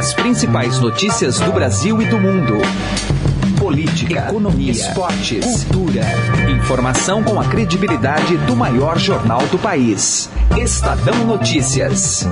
As 0.00 0.14
principais 0.14 0.80
notícias 0.80 1.38
do 1.38 1.52
Brasil 1.52 2.00
e 2.00 2.06
do 2.06 2.18
mundo. 2.18 2.54
Política, 3.60 4.26
economia, 4.26 4.72
esportes, 4.72 5.64
cultura. 5.64 6.00
Informação 6.50 7.22
com 7.22 7.38
a 7.38 7.44
credibilidade 7.44 8.38
do 8.38 8.56
maior 8.56 8.98
jornal 8.98 9.46
do 9.48 9.58
país. 9.58 10.30
Estadão 10.56 11.26
Notícias. 11.26 12.26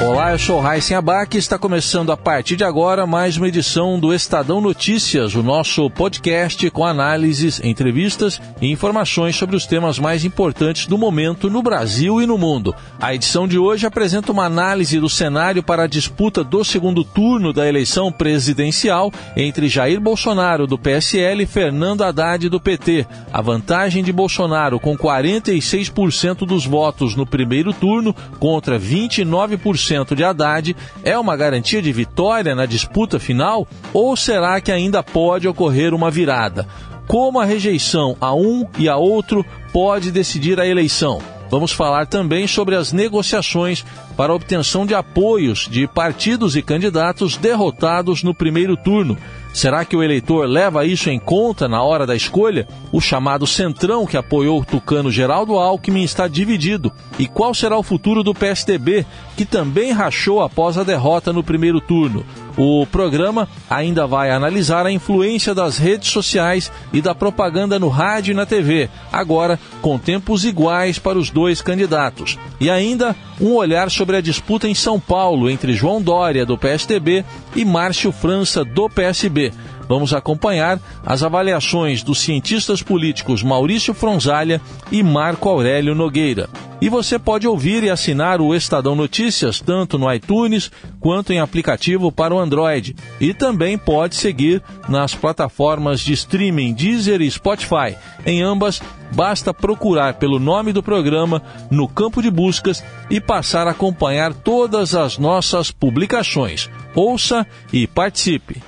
Olá, 0.00 0.30
eu 0.30 0.38
sou 0.38 0.60
Raíssen 0.60 0.96
Abac 0.96 1.36
e 1.36 1.38
está 1.38 1.58
começando 1.58 2.12
a 2.12 2.16
partir 2.16 2.54
de 2.54 2.62
agora 2.62 3.08
mais 3.08 3.36
uma 3.36 3.48
edição 3.48 3.98
do 3.98 4.14
Estadão 4.14 4.60
Notícias, 4.60 5.34
o 5.34 5.42
nosso 5.42 5.90
podcast 5.90 6.70
com 6.70 6.84
análises, 6.84 7.60
entrevistas 7.62 8.40
e 8.62 8.70
informações 8.70 9.34
sobre 9.34 9.56
os 9.56 9.66
temas 9.66 9.98
mais 9.98 10.24
importantes 10.24 10.86
do 10.86 10.96
momento 10.96 11.50
no 11.50 11.60
Brasil 11.60 12.22
e 12.22 12.26
no 12.26 12.38
mundo. 12.38 12.72
A 13.00 13.12
edição 13.14 13.48
de 13.48 13.58
hoje 13.58 13.84
apresenta 13.84 14.30
uma 14.30 14.44
análise 14.44 15.00
do 15.00 15.08
cenário 15.08 15.62
para 15.62 15.82
a 15.82 15.88
disputa 15.88 16.44
do 16.44 16.64
segundo 16.64 17.02
turno 17.02 17.52
da 17.52 17.68
eleição 17.68 18.12
presidencial 18.12 19.12
entre 19.36 19.68
Jair 19.68 20.00
Bolsonaro 20.00 20.67
do 20.68 20.78
PSL 20.78 21.46
Fernando 21.46 22.04
Haddad 22.04 22.48
do 22.48 22.60
PT. 22.60 23.06
A 23.32 23.40
vantagem 23.40 24.04
de 24.04 24.12
Bolsonaro 24.12 24.78
com 24.78 24.96
46% 24.96 26.46
dos 26.46 26.66
votos 26.66 27.16
no 27.16 27.26
primeiro 27.26 27.72
turno 27.72 28.14
contra 28.38 28.78
29% 28.78 30.14
de 30.14 30.22
Haddad 30.22 30.76
é 31.02 31.18
uma 31.18 31.36
garantia 31.36 31.82
de 31.82 31.92
vitória 31.92 32.54
na 32.54 32.66
disputa 32.66 33.18
final 33.18 33.66
ou 33.92 34.14
será 34.14 34.60
que 34.60 34.70
ainda 34.70 35.02
pode 35.02 35.48
ocorrer 35.48 35.94
uma 35.94 36.10
virada? 36.10 36.66
Como 37.06 37.40
a 37.40 37.44
rejeição 37.44 38.16
a 38.20 38.34
um 38.34 38.66
e 38.78 38.88
a 38.88 38.96
outro 38.96 39.44
pode 39.72 40.12
decidir 40.12 40.60
a 40.60 40.66
eleição? 40.66 41.37
Vamos 41.50 41.72
falar 41.72 42.06
também 42.06 42.46
sobre 42.46 42.76
as 42.76 42.92
negociações 42.92 43.84
para 44.16 44.34
obtenção 44.34 44.84
de 44.84 44.94
apoios 44.94 45.66
de 45.70 45.86
partidos 45.86 46.56
e 46.56 46.62
candidatos 46.62 47.36
derrotados 47.36 48.22
no 48.22 48.34
primeiro 48.34 48.76
turno. 48.76 49.16
Será 49.54 49.84
que 49.84 49.96
o 49.96 50.02
eleitor 50.02 50.46
leva 50.46 50.84
isso 50.84 51.08
em 51.08 51.18
conta 51.18 51.66
na 51.66 51.82
hora 51.82 52.06
da 52.06 52.14
escolha? 52.14 52.68
O 52.92 53.00
chamado 53.00 53.46
Centrão, 53.46 54.06
que 54.06 54.16
apoiou 54.16 54.60
o 54.60 54.64
tucano 54.64 55.10
Geraldo 55.10 55.54
Alckmin, 55.54 56.02
está 56.02 56.28
dividido. 56.28 56.92
E 57.18 57.26
qual 57.26 57.54
será 57.54 57.76
o 57.76 57.82
futuro 57.82 58.22
do 58.22 58.34
PSDB, 58.34 59.06
que 59.36 59.44
também 59.44 59.90
rachou 59.90 60.42
após 60.42 60.76
a 60.76 60.84
derrota 60.84 61.32
no 61.32 61.42
primeiro 61.42 61.80
turno? 61.80 62.24
O 62.58 62.84
programa 62.84 63.48
ainda 63.70 64.04
vai 64.04 64.32
analisar 64.32 64.84
a 64.84 64.90
influência 64.90 65.54
das 65.54 65.78
redes 65.78 66.10
sociais 66.10 66.72
e 66.92 67.00
da 67.00 67.14
propaganda 67.14 67.78
no 67.78 67.88
rádio 67.88 68.32
e 68.32 68.34
na 68.34 68.44
TV, 68.44 68.90
agora 69.12 69.60
com 69.80 69.96
tempos 69.96 70.44
iguais 70.44 70.98
para 70.98 71.16
os 71.16 71.30
dois 71.30 71.62
candidatos. 71.62 72.36
E 72.60 72.68
ainda 72.68 73.14
um 73.40 73.54
olhar 73.54 73.92
sobre 73.92 74.16
a 74.16 74.20
disputa 74.20 74.66
em 74.66 74.74
São 74.74 74.98
Paulo 74.98 75.48
entre 75.48 75.72
João 75.72 76.02
Dória, 76.02 76.44
do 76.44 76.58
PSDB, 76.58 77.24
e 77.54 77.64
Márcio 77.64 78.10
França, 78.10 78.64
do 78.64 78.90
PSB. 78.90 79.52
Vamos 79.88 80.12
acompanhar 80.12 80.78
as 81.04 81.22
avaliações 81.22 82.02
dos 82.02 82.20
cientistas 82.20 82.82
políticos 82.82 83.42
Maurício 83.42 83.94
Fronzalha 83.94 84.60
e 84.92 85.02
Marco 85.02 85.48
Aurélio 85.48 85.94
Nogueira. 85.94 86.48
E 86.80 86.88
você 86.88 87.18
pode 87.18 87.46
ouvir 87.46 87.82
e 87.82 87.90
assinar 87.90 88.40
o 88.40 88.54
Estadão 88.54 88.94
Notícias 88.94 89.60
tanto 89.60 89.98
no 89.98 90.12
iTunes 90.12 90.70
quanto 91.00 91.32
em 91.32 91.40
aplicativo 91.40 92.12
para 92.12 92.32
o 92.32 92.38
Android. 92.38 92.94
E 93.20 93.34
também 93.34 93.76
pode 93.76 94.14
seguir 94.14 94.62
nas 94.88 95.12
plataformas 95.12 96.00
de 96.00 96.12
streaming 96.12 96.72
Deezer 96.74 97.20
e 97.20 97.28
Spotify. 97.28 97.96
Em 98.24 98.42
ambas, 98.42 98.80
basta 99.12 99.52
procurar 99.52 100.14
pelo 100.14 100.38
nome 100.38 100.72
do 100.72 100.82
programa 100.82 101.42
no 101.68 101.88
campo 101.88 102.22
de 102.22 102.30
buscas 102.30 102.84
e 103.10 103.20
passar 103.20 103.66
a 103.66 103.72
acompanhar 103.72 104.32
todas 104.32 104.94
as 104.94 105.18
nossas 105.18 105.72
publicações. 105.72 106.70
Ouça 106.94 107.44
e 107.72 107.88
participe. 107.88 108.62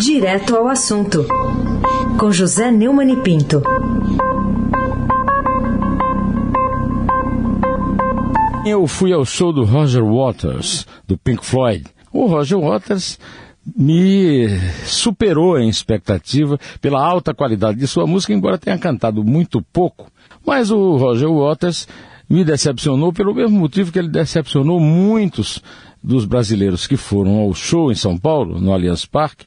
Direto 0.00 0.56
ao 0.56 0.66
assunto, 0.66 1.26
com 2.18 2.32
José 2.32 2.70
Neumann 2.70 3.12
e 3.12 3.16
Pinto. 3.16 3.62
Eu 8.64 8.86
fui 8.86 9.12
ao 9.12 9.26
show 9.26 9.52
do 9.52 9.62
Roger 9.62 10.02
Waters, 10.02 10.86
do 11.06 11.18
Pink 11.18 11.44
Floyd. 11.44 11.84
O 12.10 12.24
Roger 12.24 12.58
Waters 12.58 13.18
me 13.76 14.48
superou 14.86 15.58
em 15.58 15.68
expectativa 15.68 16.58
pela 16.80 17.04
alta 17.04 17.34
qualidade 17.34 17.78
de 17.78 17.86
sua 17.86 18.06
música, 18.06 18.32
embora 18.32 18.56
tenha 18.56 18.78
cantado 18.78 19.22
muito 19.22 19.60
pouco. 19.70 20.10
Mas 20.46 20.70
o 20.70 20.96
Roger 20.96 21.30
Waters 21.30 21.86
me 22.26 22.42
decepcionou 22.42 23.12
pelo 23.12 23.34
mesmo 23.34 23.58
motivo 23.58 23.92
que 23.92 23.98
ele 23.98 24.08
decepcionou 24.08 24.80
muitos 24.80 25.62
dos 26.02 26.24
brasileiros 26.24 26.86
que 26.86 26.96
foram 26.96 27.38
ao 27.38 27.54
show 27.54 27.92
em 27.92 27.94
São 27.94 28.16
Paulo, 28.16 28.60
no 28.60 28.72
Allianz 28.72 29.04
Parque, 29.04 29.44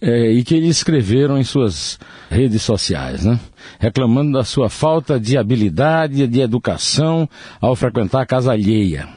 é, 0.00 0.30
e 0.30 0.44
que 0.44 0.54
eles 0.54 0.76
escreveram 0.76 1.38
em 1.38 1.44
suas 1.44 1.98
redes 2.30 2.62
sociais, 2.62 3.24
né? 3.24 3.40
reclamando 3.78 4.32
da 4.32 4.44
sua 4.44 4.68
falta 4.68 5.18
de 5.18 5.36
habilidade 5.38 6.22
e 6.22 6.26
de 6.26 6.40
educação 6.40 7.28
ao 7.60 7.74
frequentar 7.74 8.22
a 8.22 8.26
casa 8.26 8.52
alheia. 8.52 9.08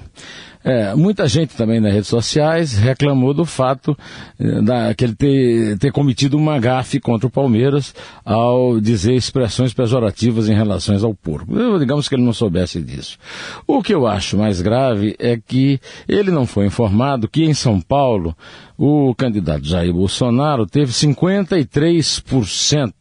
É, 0.67 0.93
muita 0.93 1.25
gente 1.29 1.55
também 1.55 1.79
nas 1.79 1.93
redes 1.93 2.09
sociais 2.09 2.77
reclamou 2.77 3.33
do 3.33 3.45
fato 3.45 3.97
eh, 4.37 4.61
da, 4.61 4.93
que 4.93 5.05
ele 5.05 5.15
ter, 5.15 5.77
ter 5.77 5.93
cometido 5.93 6.35
uma 6.35 6.59
gafe 6.59 6.99
contra 6.99 7.25
o 7.25 7.29
Palmeiras 7.29 7.95
ao 8.25 8.77
dizer 8.81 9.13
expressões 9.13 9.73
pejorativas 9.73 10.49
em 10.49 10.53
relação 10.53 10.93
ao 11.01 11.13
porco. 11.13 11.79
Digamos 11.79 12.09
que 12.09 12.15
ele 12.15 12.25
não 12.25 12.33
soubesse 12.33 12.81
disso. 12.81 13.17
O 13.65 13.81
que 13.81 13.95
eu 13.95 14.05
acho 14.05 14.37
mais 14.37 14.59
grave 14.59 15.15
é 15.19 15.37
que 15.37 15.79
ele 16.05 16.31
não 16.31 16.45
foi 16.45 16.65
informado 16.65 17.29
que 17.29 17.45
em 17.45 17.53
São 17.53 17.79
Paulo 17.79 18.35
o 18.77 19.15
candidato 19.15 19.65
Jair 19.65 19.93
Bolsonaro 19.93 20.67
teve 20.67 20.91
53% 20.91 22.91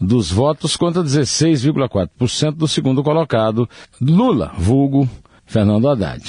dos 0.00 0.28
votos 0.28 0.76
contra 0.76 1.04
16,4% 1.04 2.56
do 2.56 2.66
segundo 2.66 3.04
colocado, 3.04 3.68
Lula, 4.00 4.50
vulgo 4.58 5.08
Fernando 5.52 5.86
Haddad. 5.86 6.22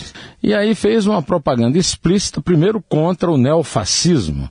E 0.44 0.54
aí 0.54 0.76
fez 0.76 1.08
uma 1.08 1.22
propaganda 1.22 1.78
explícita, 1.78 2.42
primeiro 2.42 2.84
contra 2.90 3.32
o 3.32 3.38
neofascismo 3.38 4.50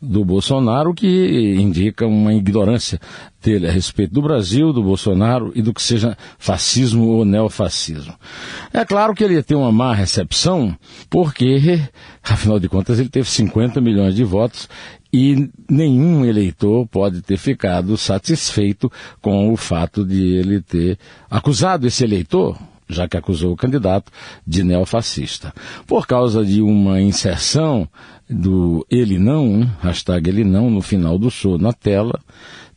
do 0.00 0.24
Bolsonaro, 0.24 0.94
que 0.94 1.54
indica 1.58 2.06
uma 2.06 2.32
ignorância 2.32 2.98
dele 3.42 3.68
a 3.68 3.70
respeito 3.70 4.14
do 4.14 4.22
Brasil, 4.22 4.72
do 4.72 4.82
Bolsonaro 4.82 5.52
e 5.54 5.60
do 5.60 5.74
que 5.74 5.82
seja 5.82 6.16
fascismo 6.38 7.04
ou 7.04 7.24
neofascismo. 7.24 8.14
É 8.72 8.84
claro 8.84 9.14
que 9.14 9.22
ele 9.22 9.42
ter 9.42 9.54
uma 9.54 9.72
má 9.72 9.94
recepção, 9.94 10.74
porque, 11.10 11.80
afinal 12.22 12.58
de 12.58 12.68
contas, 12.68 12.98
ele 12.98 13.10
teve 13.10 13.28
50 13.28 13.80
milhões 13.80 14.14
de 14.14 14.24
votos 14.24 14.68
e 15.12 15.50
nenhum 15.70 16.24
eleitor 16.24 16.86
pode 16.86 17.20
ter 17.22 17.36
ficado 17.36 17.96
satisfeito 17.96 18.90
com 19.20 19.52
o 19.52 19.56
fato 19.56 20.04
de 20.04 20.36
ele 20.36 20.60
ter 20.60 20.98
acusado 21.30 21.86
esse 21.86 22.04
eleitor, 22.04 22.58
já 22.88 23.08
que 23.08 23.16
acusou 23.16 23.52
o 23.52 23.56
candidato 23.56 24.10
de 24.46 24.62
neofascista. 24.62 25.52
Por 25.86 26.06
causa 26.06 26.44
de 26.44 26.60
uma 26.60 27.00
inserção 27.00 27.88
do 28.28 28.86
ele 28.90 29.18
não, 29.18 29.62
hashtag 29.80 30.28
ele 30.28 30.44
não, 30.44 30.70
no 30.70 30.82
final 30.82 31.18
do 31.18 31.30
show 31.30 31.58
na 31.58 31.72
tela, 31.72 32.20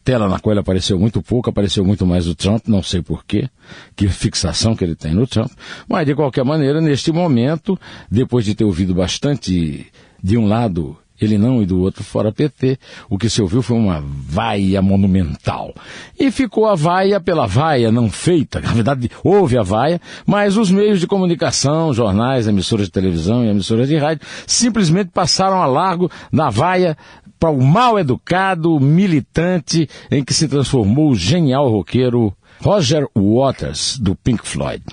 tela 0.03 0.27
na 0.29 0.39
qual 0.39 0.53
ele 0.53 0.61
apareceu 0.61 0.97
muito 0.97 1.21
pouco, 1.21 1.49
apareceu 1.49 1.83
muito 1.83 2.05
mais 2.05 2.27
o 2.27 2.35
Trump, 2.35 2.67
não 2.67 2.81
sei 2.81 3.01
porquê, 3.01 3.49
que 3.95 4.07
fixação 4.07 4.75
que 4.75 4.83
ele 4.83 4.95
tem 4.95 5.13
no 5.13 5.27
Trump, 5.27 5.51
mas 5.87 6.05
de 6.05 6.15
qualquer 6.15 6.45
maneira, 6.45 6.79
neste 6.79 7.11
momento, 7.11 7.77
depois 8.09 8.45
de 8.45 8.55
ter 8.55 8.63
ouvido 8.63 8.93
bastante 8.93 9.87
de 10.23 10.37
um 10.37 10.47
lado 10.47 10.97
ele 11.19 11.37
não 11.37 11.61
e 11.61 11.65
do 11.65 11.79
outro 11.79 12.03
fora 12.03 12.31
PT. 12.31 12.77
O 13.09 13.17
que 13.17 13.29
se 13.29 13.41
ouviu 13.41 13.61
foi 13.61 13.77
uma 13.77 14.03
vaia 14.03 14.81
monumental. 14.81 15.73
E 16.19 16.31
ficou 16.31 16.67
a 16.67 16.75
vaia 16.75 17.19
pela 17.19 17.47
vaia 17.47 17.91
não 17.91 18.09
feita. 18.09 18.59
Na 18.59 18.73
verdade, 18.73 19.09
houve 19.23 19.57
a 19.57 19.63
vaia, 19.63 19.99
mas 20.25 20.57
os 20.57 20.71
meios 20.71 20.99
de 20.99 21.07
comunicação, 21.07 21.93
jornais, 21.93 22.47
emissoras 22.47 22.87
de 22.87 22.91
televisão 22.91 23.43
e 23.43 23.49
emissoras 23.49 23.87
de 23.87 23.97
rádio, 23.97 24.25
simplesmente 24.45 25.11
passaram 25.13 25.61
a 25.61 25.65
largo 25.65 26.11
na 26.31 26.49
vaia 26.49 26.97
para 27.39 27.49
o 27.49 27.61
mal 27.61 27.99
educado 27.99 28.79
militante 28.79 29.87
em 30.09 30.23
que 30.23 30.33
se 30.33 30.47
transformou 30.47 31.11
o 31.11 31.15
genial 31.15 31.69
roqueiro 31.69 32.33
Roger 32.61 33.07
Waters, 33.15 33.99
do 33.99 34.15
Pink 34.15 34.47
Floyd. 34.47 34.83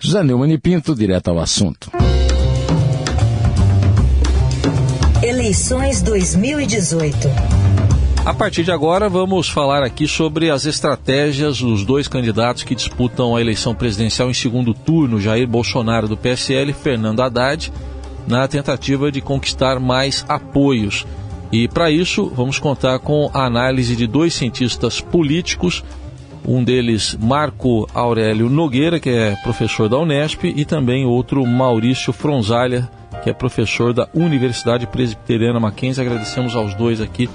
José 0.00 0.24
Neumann 0.24 0.52
e 0.52 0.58
Pinto, 0.58 0.94
direto 0.94 1.28
ao 1.28 1.38
assunto. 1.38 1.90
Eleições 5.52 6.00
2018. 6.00 7.28
A 8.24 8.32
partir 8.32 8.64
de 8.64 8.72
agora, 8.72 9.06
vamos 9.06 9.50
falar 9.50 9.82
aqui 9.82 10.08
sobre 10.08 10.48
as 10.48 10.64
estratégias 10.64 11.58
dos 11.58 11.84
dois 11.84 12.08
candidatos 12.08 12.62
que 12.62 12.74
disputam 12.74 13.36
a 13.36 13.40
eleição 13.42 13.74
presidencial 13.74 14.30
em 14.30 14.34
segundo 14.34 14.72
turno, 14.72 15.20
Jair 15.20 15.46
Bolsonaro 15.46 16.08
do 16.08 16.16
PSL 16.16 16.70
e 16.70 16.74
Fernando 16.74 17.20
Haddad, 17.20 17.70
na 18.26 18.48
tentativa 18.48 19.12
de 19.12 19.20
conquistar 19.20 19.78
mais 19.78 20.24
apoios. 20.26 21.06
E 21.52 21.68
para 21.68 21.90
isso, 21.90 22.32
vamos 22.34 22.58
contar 22.58 22.98
com 23.00 23.30
a 23.34 23.44
análise 23.44 23.94
de 23.94 24.06
dois 24.06 24.32
cientistas 24.32 25.02
políticos, 25.02 25.84
um 26.48 26.64
deles 26.64 27.14
Marco 27.20 27.86
Aurélio 27.92 28.48
Nogueira, 28.48 28.98
que 28.98 29.10
é 29.10 29.36
professor 29.42 29.86
da 29.86 29.98
Unesp, 29.98 30.44
e 30.44 30.64
também 30.64 31.04
outro 31.04 31.46
Maurício 31.46 32.10
Fronzalha, 32.10 32.88
que 33.22 33.30
é 33.30 33.32
professor 33.32 33.92
da 33.92 34.08
Universidade 34.12 34.86
Presbiteriana 34.86 35.60
Mackenzie. 35.60 36.02
Agradecemos 36.02 36.56
aos 36.56 36.74
dois 36.74 37.00
aqui 37.00 37.30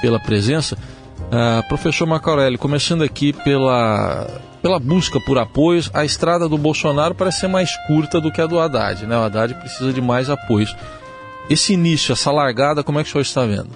pela 0.00 0.20
presença. 0.20 0.78
Uh, 1.22 1.66
professor 1.68 2.06
Marco 2.06 2.30
Aurélio, 2.30 2.58
começando 2.58 3.02
aqui 3.02 3.32
pela, 3.32 4.40
pela 4.60 4.78
busca 4.78 5.18
por 5.20 5.38
apoios, 5.38 5.90
a 5.92 6.04
estrada 6.04 6.48
do 6.48 6.56
Bolsonaro 6.56 7.14
parece 7.14 7.40
ser 7.40 7.48
mais 7.48 7.76
curta 7.86 8.20
do 8.20 8.30
que 8.30 8.40
a 8.40 8.46
do 8.46 8.60
Haddad, 8.60 9.06
né? 9.06 9.16
O 9.16 9.22
Haddad 9.22 9.54
precisa 9.54 9.92
de 9.92 10.00
mais 10.00 10.30
apoios. 10.30 10.76
Esse 11.50 11.72
início, 11.72 12.12
essa 12.12 12.30
largada, 12.30 12.84
como 12.84 13.00
é 13.00 13.02
que 13.02 13.08
o 13.08 13.12
senhor 13.12 13.22
está 13.22 13.44
vendo? 13.44 13.70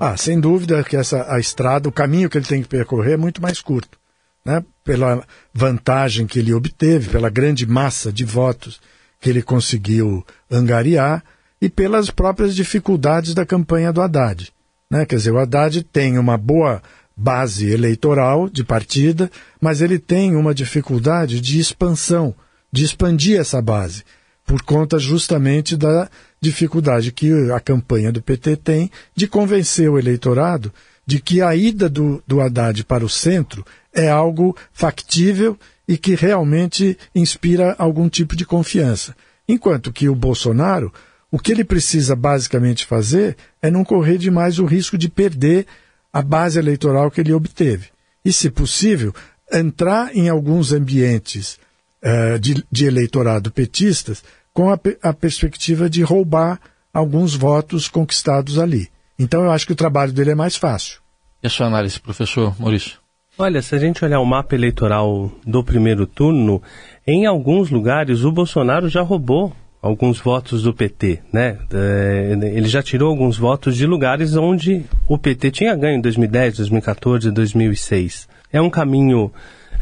Ah, 0.00 0.16
sem 0.16 0.40
dúvida 0.40 0.82
que 0.82 0.96
essa 0.96 1.32
a 1.32 1.38
estrada, 1.38 1.88
o 1.88 1.92
caminho 1.92 2.28
que 2.28 2.36
ele 2.36 2.46
tem 2.46 2.62
que 2.62 2.68
percorrer 2.68 3.12
é 3.12 3.16
muito 3.16 3.40
mais 3.40 3.60
curto, 3.60 3.98
né? 4.44 4.64
Pela 4.82 5.22
vantagem 5.52 6.26
que 6.26 6.40
ele 6.40 6.52
obteve, 6.52 7.10
pela 7.10 7.30
grande 7.30 7.66
massa 7.66 8.12
de 8.12 8.24
votos 8.24 8.80
que 9.24 9.30
ele 9.30 9.40
conseguiu 9.40 10.22
angariar 10.50 11.24
e 11.58 11.70
pelas 11.70 12.10
próprias 12.10 12.54
dificuldades 12.54 13.32
da 13.32 13.46
campanha 13.46 13.90
do 13.90 14.02
Haddad. 14.02 14.52
Né? 14.90 15.06
Quer 15.06 15.16
dizer, 15.16 15.30
o 15.30 15.38
Haddad 15.38 15.82
tem 15.84 16.18
uma 16.18 16.36
boa 16.36 16.82
base 17.16 17.70
eleitoral 17.70 18.50
de 18.50 18.62
partida, 18.62 19.30
mas 19.58 19.80
ele 19.80 19.98
tem 19.98 20.36
uma 20.36 20.54
dificuldade 20.54 21.40
de 21.40 21.58
expansão, 21.58 22.34
de 22.70 22.84
expandir 22.84 23.40
essa 23.40 23.62
base, 23.62 24.04
por 24.44 24.60
conta 24.60 24.98
justamente 24.98 25.74
da 25.74 26.06
dificuldade 26.38 27.10
que 27.10 27.32
a 27.50 27.60
campanha 27.60 28.12
do 28.12 28.20
PT 28.20 28.56
tem 28.56 28.90
de 29.16 29.26
convencer 29.26 29.88
o 29.88 29.98
eleitorado 29.98 30.70
de 31.06 31.18
que 31.18 31.40
a 31.40 31.56
ida 31.56 31.88
do, 31.88 32.22
do 32.26 32.42
Haddad 32.42 32.84
para 32.84 33.06
o 33.06 33.08
centro 33.08 33.64
é 33.90 34.10
algo 34.10 34.54
factível 34.70 35.58
e 35.86 35.98
que 35.98 36.14
realmente 36.14 36.96
inspira 37.14 37.74
algum 37.78 38.08
tipo 38.08 38.34
de 38.34 38.44
confiança. 38.44 39.14
Enquanto 39.46 39.92
que 39.92 40.08
o 40.08 40.14
Bolsonaro, 40.14 40.92
o 41.30 41.38
que 41.38 41.52
ele 41.52 41.64
precisa 41.64 42.16
basicamente 42.16 42.86
fazer 42.86 43.36
é 43.60 43.70
não 43.70 43.84
correr 43.84 44.18
demais 44.18 44.58
o 44.58 44.64
risco 44.64 44.96
de 44.96 45.08
perder 45.08 45.66
a 46.12 46.22
base 46.22 46.58
eleitoral 46.58 47.10
que 47.10 47.20
ele 47.20 47.32
obteve. 47.32 47.88
E, 48.24 48.32
se 48.32 48.48
possível, 48.48 49.12
entrar 49.52 50.14
em 50.16 50.28
alguns 50.28 50.72
ambientes 50.72 51.58
uh, 52.02 52.38
de, 52.38 52.64
de, 52.70 52.86
eleitorado 52.86 53.50
petistas 53.50 54.22
com 54.52 54.70
a, 54.70 54.78
a 55.02 55.12
perspectiva 55.12 55.90
de 55.90 56.02
roubar 56.02 56.60
alguns 56.92 57.34
votos 57.34 57.88
conquistados 57.88 58.58
ali. 58.58 58.88
Então, 59.18 59.42
eu 59.42 59.50
acho 59.50 59.66
que 59.66 59.72
o 59.72 59.76
trabalho 59.76 60.12
dele 60.12 60.30
é 60.30 60.34
mais 60.34 60.56
fácil. 60.56 61.00
E 61.42 61.46
a 61.46 61.50
sua 61.50 61.66
análise, 61.66 62.00
professor 62.00 62.58
Maurício? 62.58 63.03
Olha, 63.36 63.60
se 63.60 63.74
a 63.74 63.78
gente 63.78 64.04
olhar 64.04 64.20
o 64.20 64.24
mapa 64.24 64.54
eleitoral 64.54 65.28
do 65.44 65.64
primeiro 65.64 66.06
turno, 66.06 66.62
em 67.04 67.26
alguns 67.26 67.68
lugares 67.68 68.22
o 68.22 68.30
Bolsonaro 68.30 68.88
já 68.88 69.02
roubou 69.02 69.52
alguns 69.82 70.20
votos 70.20 70.62
do 70.62 70.72
PT, 70.72 71.18
né? 71.32 71.58
É, 71.72 72.38
ele 72.54 72.68
já 72.68 72.80
tirou 72.80 73.10
alguns 73.10 73.36
votos 73.36 73.76
de 73.76 73.86
lugares 73.86 74.36
onde 74.36 74.84
o 75.08 75.18
PT 75.18 75.50
tinha 75.50 75.74
ganho 75.74 75.98
em 75.98 76.00
2010, 76.00 76.58
2014, 76.58 77.30
2006. 77.32 78.28
É 78.52 78.60
um 78.60 78.70
caminho 78.70 79.32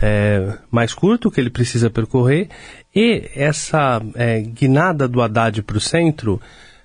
é, 0.00 0.54
mais 0.70 0.94
curto 0.94 1.30
que 1.30 1.38
ele 1.38 1.50
precisa 1.50 1.90
percorrer 1.90 2.48
e 2.94 3.30
essa 3.36 4.00
é, 4.14 4.40
guinada 4.40 5.06
do 5.06 5.20
Haddad 5.20 5.62
para 5.62 5.76
o 5.76 5.80
centro, 5.80 6.40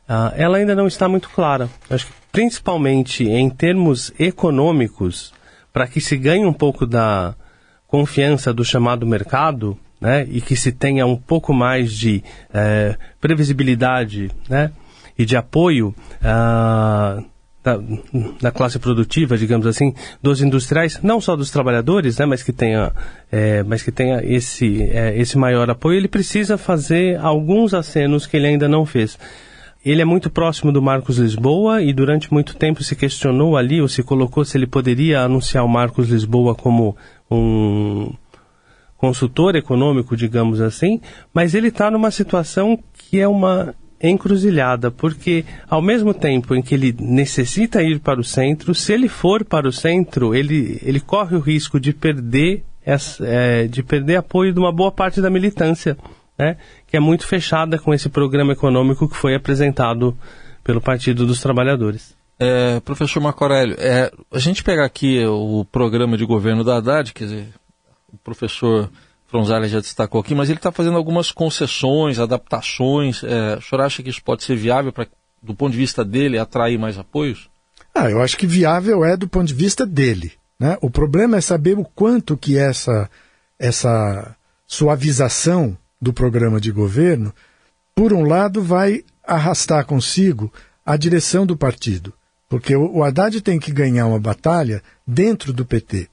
uh, 0.08 0.34
ela 0.36 0.58
ainda 0.58 0.76
não 0.76 0.86
está 0.86 1.08
muito 1.08 1.30
clara. 1.30 1.70
Acho 1.90 2.08
que 2.08 2.14
principalmente 2.32 3.26
em 3.26 3.50
termos 3.50 4.14
econômicos, 4.20 5.34
para 5.78 5.86
que 5.86 6.02
se 6.02 6.18
ganhe 6.18 6.44
um 6.44 6.54
pouco 6.54 6.88
da 6.88 7.36
confiança 7.86 8.52
do 8.52 8.66
chamado 8.66 9.06
mercado, 9.06 9.78
né, 10.02 10.26
e 10.28 10.42
que 10.42 10.56
se 10.56 10.72
tenha 10.72 11.06
um 11.06 11.16
pouco 11.16 11.54
mais 11.54 11.94
de 11.94 12.24
é, 12.52 12.96
previsibilidade 13.22 14.32
né, 14.50 14.72
e 15.16 15.24
de 15.24 15.38
apoio 15.38 15.94
ah, 16.24 17.22
da, 17.64 17.80
da, 18.42 18.52
classe 18.52 18.80
produtiva, 18.80 19.38
digamos 19.38 19.68
assim, 19.68 19.94
dos 20.20 20.42
industriais, 20.42 21.00
não 21.04 21.22
só 21.22 21.36
dos 21.36 21.52
trabalhadores, 21.52 22.18
né, 22.18 22.26
mas 22.26 22.42
que 22.42 22.52
tenha, 22.52 22.92
é, 23.32 23.62
mas 23.62 23.84
que 23.84 23.92
tenha 23.92 24.20
esse, 24.24 24.82
é, 24.82 25.16
esse 25.16 25.38
maior 25.38 25.70
apoio, 25.70 25.98
ele 25.98 26.08
precisa 26.08 26.58
fazer 26.58 27.20
alguns 27.20 27.76
acenos 27.76 28.26
que 28.26 28.36
ele 28.36 28.48
ainda 28.48 28.68
não 28.68 28.84
fez. 28.84 29.16
Ele 29.90 30.02
é 30.02 30.06
muito 30.06 30.30
próximo 30.30 30.70
do 30.70 30.82
Marcos 30.82 31.18
Lisboa 31.18 31.82
e 31.82 31.94
durante 31.94 32.32
muito 32.34 32.58
tempo 32.58 32.84
se 32.84 32.94
questionou 32.94 33.56
ali 33.56 33.82
ou 33.82 33.88
se 33.88 34.04
colocou 34.04 34.44
se 34.44 34.58
ele 34.58 34.68
poderia 34.68 35.22
anunciar 35.22 35.64
o 35.64 35.70
Marcos 35.70 36.10
Lisboa 36.10 36.54
como 36.54 36.98
um 37.32 38.12
consultor 38.98 39.56
econômico, 39.56 40.18
digamos 40.18 40.60
assim, 40.60 41.00
mas 41.34 41.56
ele 41.56 41.70
está 41.70 41.90
numa 41.90 42.12
situação 42.12 42.78
que 42.94 43.18
é 43.18 43.28
uma 43.28 43.74
encruzilhada, 44.04 44.92
porque 44.92 45.46
ao 45.70 45.82
mesmo 45.82 46.14
tempo 46.14 46.54
em 46.54 46.62
que 46.62 46.76
ele 46.76 46.94
necessita 47.00 47.82
ir 47.82 48.00
para 48.00 48.20
o 48.20 48.24
centro, 48.26 48.76
se 48.76 48.92
ele 48.92 49.08
for 49.08 49.46
para 49.46 49.70
o 49.70 49.72
centro, 49.72 50.36
ele, 50.36 50.80
ele 50.84 51.00
corre 51.00 51.38
o 51.38 51.40
risco 51.40 51.80
de 51.80 51.94
perder, 51.94 52.66
é, 53.22 53.68
de 53.68 53.82
perder 53.84 54.18
apoio 54.18 54.52
de 54.52 54.60
uma 54.60 54.72
boa 54.72 54.92
parte 54.92 55.22
da 55.22 55.30
militância, 55.30 55.98
né, 56.38 56.58
que 56.86 56.96
é 56.96 57.00
muito 57.00 57.26
fechada 57.26 57.80
com 57.80 57.94
esse 57.94 58.10
programa 58.10 58.54
econômico 58.54 59.10
que 59.10 59.16
foi 59.16 59.36
apresentado 59.36 60.18
pelo 60.64 60.82
Partido 60.82 61.26
dos 61.26 61.42
Trabalhadores. 61.42 62.16
É, 62.40 62.80
professor 62.82 63.20
Marco 63.20 63.44
Aurélio, 63.44 63.76
é, 63.80 64.12
a 64.32 64.40
gente 64.40 64.64
pegar 64.64 64.86
aqui 64.86 65.26
o 65.26 65.66
programa 65.66 66.16
de 66.18 66.26
governo 66.26 66.64
da 66.64 66.78
Haddad, 66.78 67.12
quer 67.14 67.24
dizer, 67.24 67.48
o 68.14 68.18
professor 68.18 68.90
Fronzale 69.28 69.68
já 69.68 69.80
destacou 69.80 70.22
aqui, 70.22 70.36
mas 70.36 70.50
ele 70.50 70.60
está 70.60 70.72
fazendo 70.72 70.98
algumas 70.98 71.32
concessões, 71.32 72.20
adaptações. 72.20 73.24
É, 73.24 73.58
o 73.58 73.62
senhor 73.62 73.82
acha 73.82 74.04
que 74.04 74.10
isso 74.10 74.24
pode 74.24 74.44
ser 74.44 74.56
viável 74.56 74.94
para, 74.94 75.08
do 75.42 75.54
ponto 75.54 75.72
de 75.72 75.78
vista 75.78 76.06
dele, 76.06 76.38
atrair 76.38 76.78
mais 76.78 76.98
apoios? 76.98 77.50
Ah, 77.94 78.10
eu 78.10 78.22
acho 78.22 78.38
que 78.38 78.46
viável 78.46 79.04
é 79.04 79.18
do 79.18 79.28
ponto 79.28 79.48
de 79.48 79.54
vista 79.54 79.86
dele. 79.86 80.32
Né? 80.60 80.78
O 80.82 80.90
problema 80.90 81.38
é 81.38 81.42
saber 81.42 81.78
o 81.78 81.84
quanto 81.84 82.38
que 82.38 82.58
essa, 82.58 83.10
essa 83.60 84.36
suavização 84.66 85.78
do 86.02 86.14
programa 86.14 86.60
de 86.60 86.72
governo, 86.72 87.34
por 87.96 88.14
um 88.14 88.24
lado, 88.24 88.62
vai 88.62 89.04
arrastar 89.26 89.86
consigo 89.86 90.52
a 90.86 90.96
direção 90.96 91.46
do 91.46 91.58
partido. 91.58 92.14
Porque 92.48 92.76
o, 92.76 93.04
Haddad 93.04 93.42
tem 93.42 93.60
que 93.60 93.72
ganhar 93.72 94.06
uma 94.06 94.20
batalha 94.20 94.82
dentro 95.06 95.52
do 95.52 95.66
PT. 95.66 96.08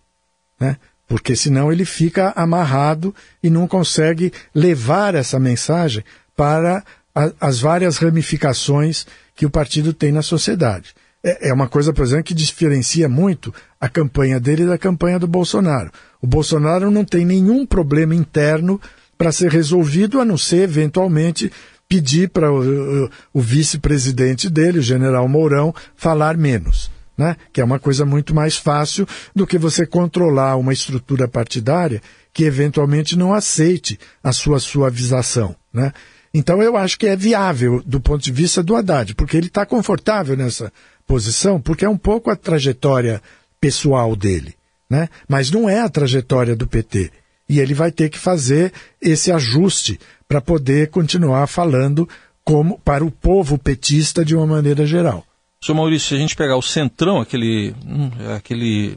Né? 0.59 0.77
porque 1.07 1.37
senão 1.37 1.71
ele 1.71 1.85
fica 1.85 2.33
amarrado 2.35 3.15
e 3.43 3.51
não 3.51 3.69
consegue 3.69 4.33
levar 4.55 5.15
essa 5.15 5.39
mensagem 5.39 6.05
para 6.37 6.83
a, 7.15 7.31
as 7.41 7.61
várias 7.61 7.99
ramificações 7.99 9.07
que 9.35 9.47
o 9.47 9.51
partido 9.51 9.93
tem 9.93 10.11
na 10.11 10.23
sociedade. 10.23 10.95
É, 11.23 11.51
é 11.51 11.53
uma 11.53 11.69
coisa, 11.69 11.93
por 11.93 12.05
exemplo, 12.05 12.25
que 12.25 12.35
diferencia 12.35 13.09
muito 13.09 13.55
a 13.81 13.89
campanha 13.89 14.41
dele 14.41 14.67
da 14.67 14.79
campanha 14.79 15.19
do 15.19 15.27
Bolsonaro. 15.27 15.91
O 16.21 16.27
Bolsonaro 16.27 16.91
não 16.91 17.05
tem 17.05 17.25
nenhum 17.25 17.67
problema 17.67 18.15
interno 18.15 18.81
para 19.17 19.33
ser 19.33 19.51
resolvido, 19.51 20.21
a 20.21 20.25
não 20.25 20.39
ser, 20.39 20.63
eventualmente, 20.63 21.51
pedir 21.89 22.29
para 22.31 22.51
o, 22.53 23.05
o, 23.05 23.11
o 23.35 23.41
vice-presidente 23.41 24.49
dele, 24.51 24.79
o 24.79 24.83
general 24.83 25.29
Mourão, 25.29 25.75
falar 25.97 26.37
menos 26.37 26.91
né? 27.17 27.37
que 27.53 27.61
é 27.61 27.65
uma 27.65 27.79
coisa 27.79 28.05
muito 28.05 28.35
mais 28.35 28.57
fácil 28.57 29.07
do 29.35 29.47
que 29.47 29.59
você 29.59 29.87
controlar 29.87 30.57
uma 30.57 30.73
estrutura 30.73 31.29
partidária 31.29 32.03
que 32.33 32.45
eventualmente 32.45 33.17
não 33.17 33.33
aceite 33.33 33.99
a 34.23 34.33
sua 34.33 34.59
suavização. 34.59 35.55
Né? 35.73 35.93
Então 36.33 36.63
eu 36.63 36.77
acho 36.77 36.99
que 36.99 37.07
é 37.07 37.17
viável 37.17 37.83
do 37.87 38.01
ponto 38.01 38.23
de 38.23 38.33
vista 38.33 38.63
do 38.63 38.75
Haddad, 38.75 39.15
porque 39.15 39.37
ele 39.37 39.47
está 39.47 39.65
confortável 39.65 40.37
nessa 40.37 40.73
posição, 41.07 41.61
porque 41.61 41.85
é 41.85 41.89
um 41.89 41.97
pouco 41.99 42.31
a 42.31 42.37
trajetória 42.37 43.23
pessoal 43.61 44.17
dele. 44.17 44.55
Né? 44.91 45.09
Mas 45.29 45.51
não 45.51 45.69
é 45.69 45.81
a 45.81 45.89
trajetória 45.89 46.57
do 46.57 46.67
PT. 46.67 47.11
E 47.49 47.61
ele 47.61 47.75
vai 47.75 47.93
ter 47.93 48.09
que 48.09 48.19
fazer 48.19 48.73
esse 49.01 49.31
ajuste 49.31 49.99
para 50.27 50.41
poder 50.41 50.89
continuar 50.89 51.47
falando 51.47 52.09
como 52.43 52.79
para 52.79 53.05
o 53.05 53.11
povo 53.11 53.59
petista 53.59 54.25
de 54.25 54.35
uma 54.35 54.47
maneira 54.47 54.87
geral. 54.87 55.25
Senhor 55.63 55.77
Maurício, 55.77 56.09
se 56.09 56.15
a 56.15 56.19
gente 56.19 56.37
pegar 56.37 56.57
o 56.57 56.63
centrão, 56.63 57.21
aquele. 57.21 57.75
Hum, 57.87 58.11
aquele 58.37 58.97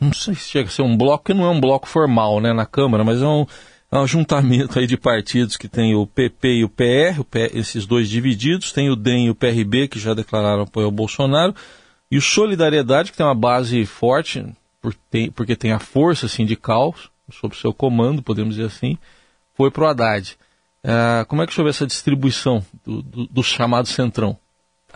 não 0.00 0.12
sei 0.12 0.34
se 0.34 0.48
chega 0.48 0.68
a 0.68 0.72
ser 0.72 0.82
um 0.82 0.96
bloco, 0.96 1.24
que 1.24 1.34
não 1.34 1.44
é 1.44 1.50
um 1.50 1.60
bloco 1.60 1.88
formal 1.88 2.40
né, 2.40 2.52
na 2.52 2.64
Câmara, 2.64 3.02
mas 3.02 3.20
é 3.20 3.26
um, 3.26 3.44
é 3.90 3.98
um 3.98 4.06
juntamento 4.06 4.78
aí 4.78 4.86
de 4.86 4.96
partidos 4.96 5.56
que 5.56 5.68
tem 5.68 5.94
o 5.94 6.06
PP 6.06 6.58
e 6.58 6.64
o 6.64 6.68
PR, 6.68 7.18
o 7.18 7.24
P, 7.24 7.50
esses 7.54 7.84
dois 7.86 8.08
divididos, 8.08 8.72
tem 8.72 8.90
o 8.90 8.96
DEM 8.96 9.26
e 9.26 9.30
o 9.30 9.34
PRB, 9.34 9.88
que 9.88 9.98
já 9.98 10.14
declararam 10.14 10.62
apoio 10.62 10.86
ao 10.86 10.92
Bolsonaro, 10.92 11.54
e 12.10 12.16
o 12.16 12.22
Solidariedade, 12.22 13.10
que 13.10 13.18
tem 13.18 13.26
uma 13.26 13.34
base 13.34 13.84
forte, 13.84 14.44
tem, 15.10 15.30
porque 15.30 15.56
tem 15.56 15.72
a 15.72 15.78
força 15.78 16.28
sindical 16.28 16.94
sob 17.30 17.56
seu 17.56 17.72
comando, 17.72 18.22
podemos 18.22 18.56
dizer 18.56 18.66
assim, 18.66 18.98
foi 19.54 19.70
para 19.70 19.84
o 19.84 19.86
Haddad. 19.86 20.36
Uh, 20.84 21.26
como 21.26 21.42
é 21.42 21.46
que 21.46 21.52
chove 21.52 21.70
essa 21.70 21.86
distribuição 21.86 22.64
do, 22.84 23.02
do, 23.02 23.26
do 23.26 23.42
chamado 23.42 23.88
centrão? 23.88 24.38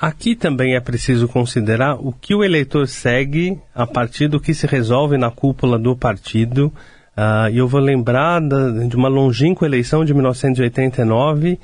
Aqui 0.00 0.34
também 0.34 0.74
é 0.74 0.80
preciso 0.80 1.28
considerar 1.28 1.94
o 1.94 2.12
que 2.12 2.34
o 2.34 2.42
eleitor 2.42 2.88
segue 2.88 3.60
a 3.74 3.86
partir 3.86 4.26
do 4.26 4.40
que 4.40 4.54
se 4.54 4.66
resolve 4.66 5.16
na 5.18 5.30
cúpula 5.30 5.78
do 5.78 5.94
partido. 5.94 6.72
Uh, 7.16 7.50
e 7.52 7.58
eu 7.58 7.68
vou 7.68 7.80
lembrar 7.80 8.40
da, 8.40 8.70
de 8.86 8.96
uma 8.96 9.08
longínqua 9.08 9.66
eleição 9.66 10.04
de 10.04 10.14
1989, 10.14 11.52
uh, 11.52 11.56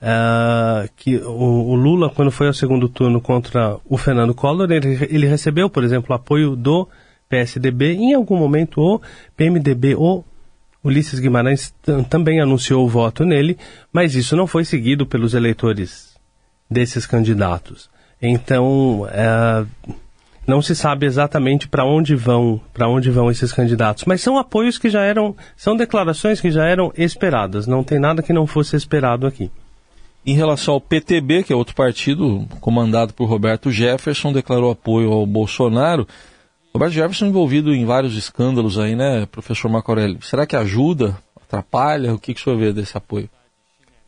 uh, 0.00 0.90
que 0.96 1.16
o, 1.18 1.30
o, 1.30 1.74
Lula, 1.74 2.08
quando 2.08 2.30
foi 2.30 2.46
ao 2.46 2.54
segundo 2.54 2.88
turno 2.88 3.20
contra 3.20 3.76
o 3.84 3.98
Fernando 3.98 4.34
Collor, 4.34 4.70
ele, 4.72 5.06
ele 5.10 5.26
recebeu, 5.26 5.68
por 5.68 5.84
exemplo, 5.84 6.14
apoio 6.14 6.56
do 6.56 6.88
PSDB. 7.28 7.94
Em 7.94 8.14
algum 8.14 8.36
momento, 8.36 8.80
o 8.80 9.00
PMDB, 9.36 9.94
o 9.94 10.24
Ulisses 10.82 11.18
Guimarães 11.18 11.74
também 12.10 12.40
anunciou 12.40 12.84
o 12.84 12.88
voto 12.88 13.24
nele, 13.24 13.56
mas 13.92 14.14
isso 14.14 14.36
não 14.36 14.46
foi 14.46 14.64
seguido 14.64 15.06
pelos 15.06 15.32
eleitores 15.34 16.14
desses 16.70 17.06
candidatos. 17.06 17.88
Então, 18.20 19.06
é, 19.10 19.64
não 20.46 20.60
se 20.60 20.74
sabe 20.74 21.06
exatamente 21.06 21.68
para 21.68 21.84
onde 21.84 22.14
vão, 22.14 22.60
para 22.72 22.88
onde 22.88 23.10
vão 23.10 23.30
esses 23.30 23.52
candidatos, 23.52 24.04
mas 24.04 24.20
são 24.20 24.38
apoios 24.38 24.78
que 24.78 24.90
já 24.90 25.02
eram, 25.02 25.34
são 25.56 25.74
declarações 25.76 26.40
que 26.40 26.50
já 26.50 26.64
eram 26.64 26.92
esperadas. 26.96 27.66
Não 27.66 27.82
tem 27.82 27.98
nada 27.98 28.22
que 28.22 28.32
não 28.32 28.46
fosse 28.46 28.76
esperado 28.76 29.26
aqui. 29.26 29.50
Em 30.26 30.34
relação 30.34 30.74
ao 30.74 30.80
PTB, 30.80 31.42
que 31.42 31.52
é 31.52 31.56
outro 31.56 31.74
partido 31.74 32.46
comandado 32.60 33.12
por 33.12 33.28
Roberto 33.28 33.70
Jefferson, 33.70 34.32
declarou 34.32 34.70
apoio 34.70 35.12
ao 35.12 35.26
Bolsonaro. 35.26 36.06
Roberto 36.76 36.92
Jefferson 36.92 37.26
envolvido 37.26 37.72
em 37.72 37.84
vários 37.84 38.16
escândalos 38.16 38.78
aí, 38.78 38.96
né, 38.96 39.26
professor 39.26 39.68
Marco? 39.68 39.94
Será 40.22 40.44
que 40.44 40.56
ajuda, 40.56 41.16
atrapalha? 41.40 42.12
O 42.12 42.18
que, 42.18 42.34
que 42.34 42.40
o 42.40 42.44
senhor 42.44 42.58
vê 42.58 42.72
desse 42.72 42.96
apoio? 42.96 43.30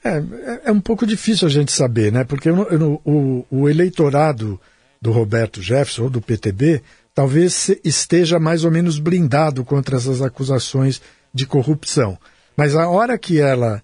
É, 0.02 0.18
é, 0.18 0.61
é 0.64 0.73
um 0.73 0.80
pouco 0.80 1.06
difícil 1.06 1.46
a 1.46 1.50
gente 1.50 1.70
saber, 1.70 2.11
né? 2.11 2.25
Porque 2.25 2.50
eu, 2.50 2.64
eu, 2.68 3.00
o, 3.04 3.46
o 3.50 3.68
eleitorado 3.68 4.61
do 5.00 5.12
Roberto 5.12 5.62
Jefferson, 5.62 6.04
ou 6.04 6.11
do 6.11 6.20
PTB, 6.20 6.82
talvez 7.14 7.70
esteja 7.85 8.40
mais 8.40 8.64
ou 8.64 8.70
menos 8.73 8.99
blindado 8.99 9.64
contra 9.64 9.96
essas 9.96 10.20
acusações 10.20 11.00
de 11.32 11.46
corrupção. 11.46 12.18
Mas 12.56 12.75
a 12.75 12.88
hora 12.88 13.16
que, 13.16 13.40
ela, 13.40 13.80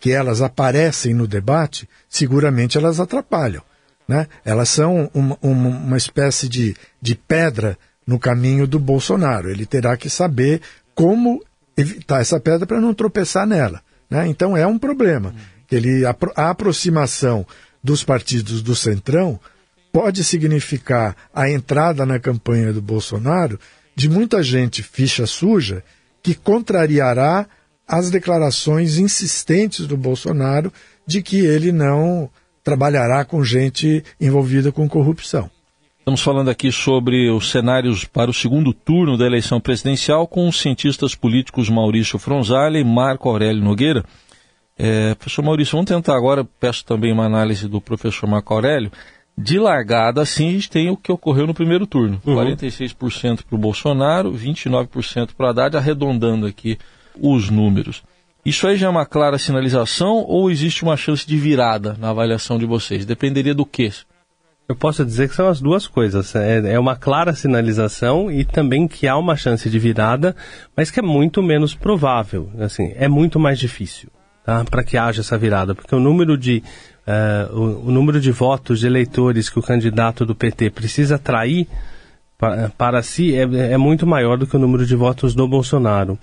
que 0.00 0.12
elas 0.12 0.40
aparecem 0.40 1.12
no 1.12 1.26
debate, 1.26 1.86
seguramente 2.08 2.78
elas 2.78 3.00
atrapalham. 3.00 3.62
Né? 4.08 4.28
Elas 4.44 4.70
são 4.70 5.10
uma, 5.12 5.36
uma, 5.42 5.68
uma 5.68 5.96
espécie 5.96 6.48
de, 6.48 6.74
de 7.02 7.14
pedra 7.14 7.78
no 8.06 8.18
caminho 8.18 8.66
do 8.66 8.78
Bolsonaro. 8.78 9.50
Ele 9.50 9.66
terá 9.66 9.96
que 9.96 10.10
saber 10.10 10.60
como 10.94 11.42
evitar 11.76 12.20
essa 12.20 12.38
pedra 12.38 12.66
para 12.66 12.80
não 12.80 12.94
tropeçar 12.94 13.46
nela. 13.46 13.80
Né? 14.08 14.28
Então 14.28 14.56
é 14.56 14.66
um 14.66 14.78
problema. 14.78 15.34
Ele, 15.70 16.04
a, 16.06 16.14
a 16.36 16.50
aproximação 16.50 17.46
dos 17.82 18.04
partidos 18.04 18.62
do 18.62 18.76
Centrão 18.76 19.38
pode 19.92 20.24
significar 20.24 21.16
a 21.32 21.50
entrada 21.50 22.04
na 22.04 22.18
campanha 22.18 22.72
do 22.72 22.82
Bolsonaro 22.82 23.58
de 23.94 24.08
muita 24.08 24.42
gente 24.42 24.82
ficha 24.82 25.26
suja 25.26 25.82
que 26.22 26.34
contrariará 26.34 27.46
as 27.86 28.10
declarações 28.10 28.98
insistentes 28.98 29.86
do 29.86 29.96
Bolsonaro 29.96 30.72
de 31.06 31.22
que 31.22 31.38
ele 31.44 31.70
não 31.70 32.30
trabalhará 32.62 33.24
com 33.24 33.44
gente 33.44 34.02
envolvida 34.18 34.72
com 34.72 34.88
corrupção. 34.88 35.50
Estamos 36.04 36.20
falando 36.20 36.50
aqui 36.50 36.70
sobre 36.70 37.30
os 37.30 37.50
cenários 37.50 38.04
para 38.04 38.30
o 38.30 38.34
segundo 38.34 38.74
turno 38.74 39.16
da 39.16 39.24
eleição 39.24 39.58
presidencial 39.58 40.28
com 40.28 40.46
os 40.46 40.60
cientistas 40.60 41.14
políticos 41.14 41.70
Maurício 41.70 42.18
Fronzale 42.18 42.78
e 42.78 42.84
Marco 42.84 43.26
Aurélio 43.26 43.64
Nogueira. 43.64 44.04
É, 44.76 45.14
professor 45.14 45.42
Maurício, 45.42 45.72
vamos 45.72 45.88
tentar 45.88 46.14
agora, 46.14 46.44
peço 46.60 46.84
também 46.84 47.10
uma 47.10 47.24
análise 47.24 47.66
do 47.66 47.80
professor 47.80 48.26
Marco 48.26 48.52
Aurélio. 48.52 48.92
De 49.36 49.58
largada, 49.58 50.20
assim, 50.20 50.50
a 50.50 50.52
gente 50.52 50.68
tem 50.68 50.90
o 50.90 50.96
que 50.96 51.10
ocorreu 51.10 51.46
no 51.46 51.54
primeiro 51.54 51.86
turno. 51.86 52.20
Uhum. 52.26 52.34
46% 52.34 53.42
para 53.42 53.56
o 53.56 53.58
Bolsonaro, 53.58 54.30
29% 54.30 55.30
para 55.34 55.46
o 55.46 55.48
Haddad, 55.48 55.74
arredondando 55.74 56.44
aqui 56.44 56.76
os 57.18 57.48
números. 57.48 58.02
Isso 58.44 58.66
aí 58.66 58.76
já 58.76 58.88
é 58.88 58.90
uma 58.90 59.06
clara 59.06 59.38
sinalização 59.38 60.22
ou 60.28 60.50
existe 60.50 60.82
uma 60.82 60.98
chance 60.98 61.26
de 61.26 61.38
virada 61.38 61.96
na 61.98 62.10
avaliação 62.10 62.58
de 62.58 62.66
vocês? 62.66 63.06
Dependeria 63.06 63.54
do 63.54 63.64
quê? 63.64 63.90
Eu 64.66 64.74
posso 64.74 65.04
dizer 65.04 65.28
que 65.28 65.34
são 65.34 65.46
as 65.46 65.60
duas 65.60 65.86
coisas. 65.86 66.34
É, 66.34 66.72
é, 66.72 66.78
uma 66.78 66.96
clara 66.96 67.34
sinalização 67.34 68.30
e 68.30 68.44
também 68.44 68.88
que 68.88 69.06
há 69.06 69.16
uma 69.16 69.36
chance 69.36 69.68
de 69.68 69.78
virada, 69.78 70.34
mas 70.76 70.90
que 70.90 71.00
é 71.00 71.02
muito 71.02 71.42
menos 71.42 71.74
provável. 71.74 72.48
Assim, 72.58 72.92
é 72.96 73.06
muito 73.06 73.38
mais 73.38 73.58
difícil 73.58 74.10
tá? 74.44 74.64
para 74.64 74.84
que 74.84 74.96
haja 74.96 75.22
essa 75.22 75.38
virada, 75.38 75.74
porque 75.74 75.94
o 75.94 76.00
número 76.00 76.36
de 76.36 76.62
uh, 77.06 77.56
o, 77.56 77.88
o, 77.88 77.90
número 77.90 78.20
de 78.20 78.30
votos 78.30 78.80
de 78.80 78.86
eleitores 78.86 79.48
que 79.48 79.58
o 79.58 79.62
candidato 79.62 80.24
do 80.26 80.34
PT 80.34 80.70
precisa 80.70 81.16
atrair 81.16 81.66
para, 82.38 82.68
para 82.70 83.02
si 83.02 83.34
é, 83.34 83.42
é 83.72 83.78
muito 83.78 84.06
maior 84.06 84.36
do 84.36 84.46
que 84.46 84.56
o 84.56 84.58
número 84.58 84.84
de 84.86 84.94
votos 84.94 85.34
do 85.34 85.48
Bolsonaro. 85.48 86.18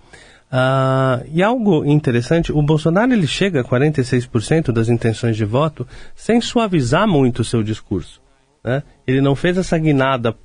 Uh, 0.51 1.25
e 1.33 1.41
algo 1.41 1.85
interessante, 1.85 2.51
o 2.51 2.61
Bolsonaro 2.61 3.13
ele 3.13 3.25
chega 3.25 3.61
a 3.61 3.63
46% 3.63 4.71
das 4.71 4.89
intenções 4.89 5.37
de 5.37 5.45
voto 5.45 5.87
sem 6.13 6.41
suavizar 6.41 7.07
muito 7.07 7.39
o 7.39 7.45
seu 7.45 7.63
discurso. 7.63 8.20
Né? 8.63 8.83
Ele 9.05 9.21
não 9.21 9.35
fez 9.35 9.57
essa 9.57 9.77
guinada 9.77 10.35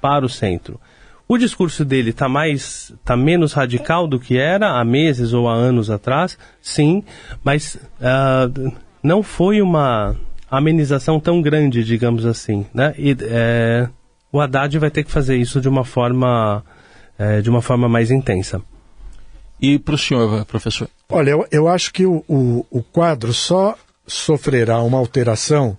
para 0.00 0.24
o 0.24 0.28
centro. 0.28 0.80
O 1.28 1.38
discurso 1.38 1.84
dele 1.84 2.10
está 2.10 2.28
mais, 2.28 2.92
tá 3.04 3.16
menos 3.16 3.52
radical 3.52 4.08
do 4.08 4.18
que 4.18 4.36
era 4.36 4.80
há 4.80 4.84
meses 4.84 5.32
ou 5.32 5.48
há 5.48 5.54
anos 5.54 5.88
atrás, 5.88 6.36
sim, 6.60 7.04
mas 7.44 7.76
uh, 8.00 8.72
não 9.00 9.22
foi 9.22 9.62
uma 9.62 10.16
amenização 10.50 11.20
tão 11.20 11.40
grande, 11.40 11.84
digamos 11.84 12.26
assim, 12.26 12.66
né? 12.74 12.92
E, 12.98 13.16
é, 13.20 13.88
o 14.32 14.40
Haddad 14.40 14.76
vai 14.78 14.90
ter 14.90 15.04
que 15.04 15.10
fazer 15.10 15.36
isso 15.36 15.60
de 15.60 15.68
uma 15.68 15.84
forma, 15.84 16.64
é, 17.16 17.40
de 17.40 17.48
uma 17.48 17.62
forma 17.62 17.88
mais 17.88 18.10
intensa. 18.10 18.60
E 19.60 19.78
para 19.78 19.94
o 19.94 19.98
senhor, 19.98 20.44
professor? 20.46 20.88
Olha, 21.08 21.30
eu, 21.30 21.46
eu 21.52 21.68
acho 21.68 21.92
que 21.92 22.06
o, 22.06 22.24
o, 22.26 22.66
o 22.70 22.82
quadro 22.82 23.32
só 23.32 23.76
sofrerá 24.04 24.80
uma 24.80 24.98
alteração 24.98 25.78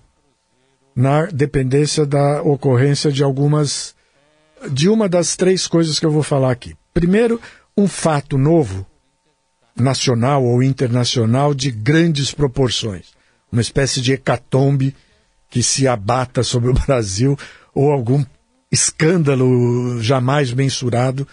na 0.94 1.26
dependência 1.26 2.04
da 2.04 2.42
ocorrência 2.42 3.10
de 3.10 3.22
algumas 3.22 3.94
de 4.70 4.88
uma 4.88 5.08
das 5.08 5.34
três 5.34 5.66
coisas 5.66 5.98
que 5.98 6.06
eu 6.06 6.10
vou 6.12 6.22
falar 6.22 6.52
aqui. 6.52 6.76
Primeiro, 6.94 7.40
um 7.76 7.88
fato 7.88 8.38
novo, 8.38 8.86
nacional 9.74 10.44
ou 10.44 10.62
internacional, 10.62 11.54
de 11.54 11.70
grandes 11.70 12.32
proporções. 12.32 13.08
Uma 13.50 13.60
espécie 13.60 14.00
de 14.00 14.12
hecatombe 14.12 14.94
que 15.50 15.62
se 15.62 15.88
abata 15.88 16.42
sobre 16.42 16.70
o 16.70 16.74
Brasil 16.86 17.36
ou 17.74 17.90
algum 17.90 18.24
escândalo 18.70 20.00
jamais 20.00 20.52
mensurado 20.52 21.26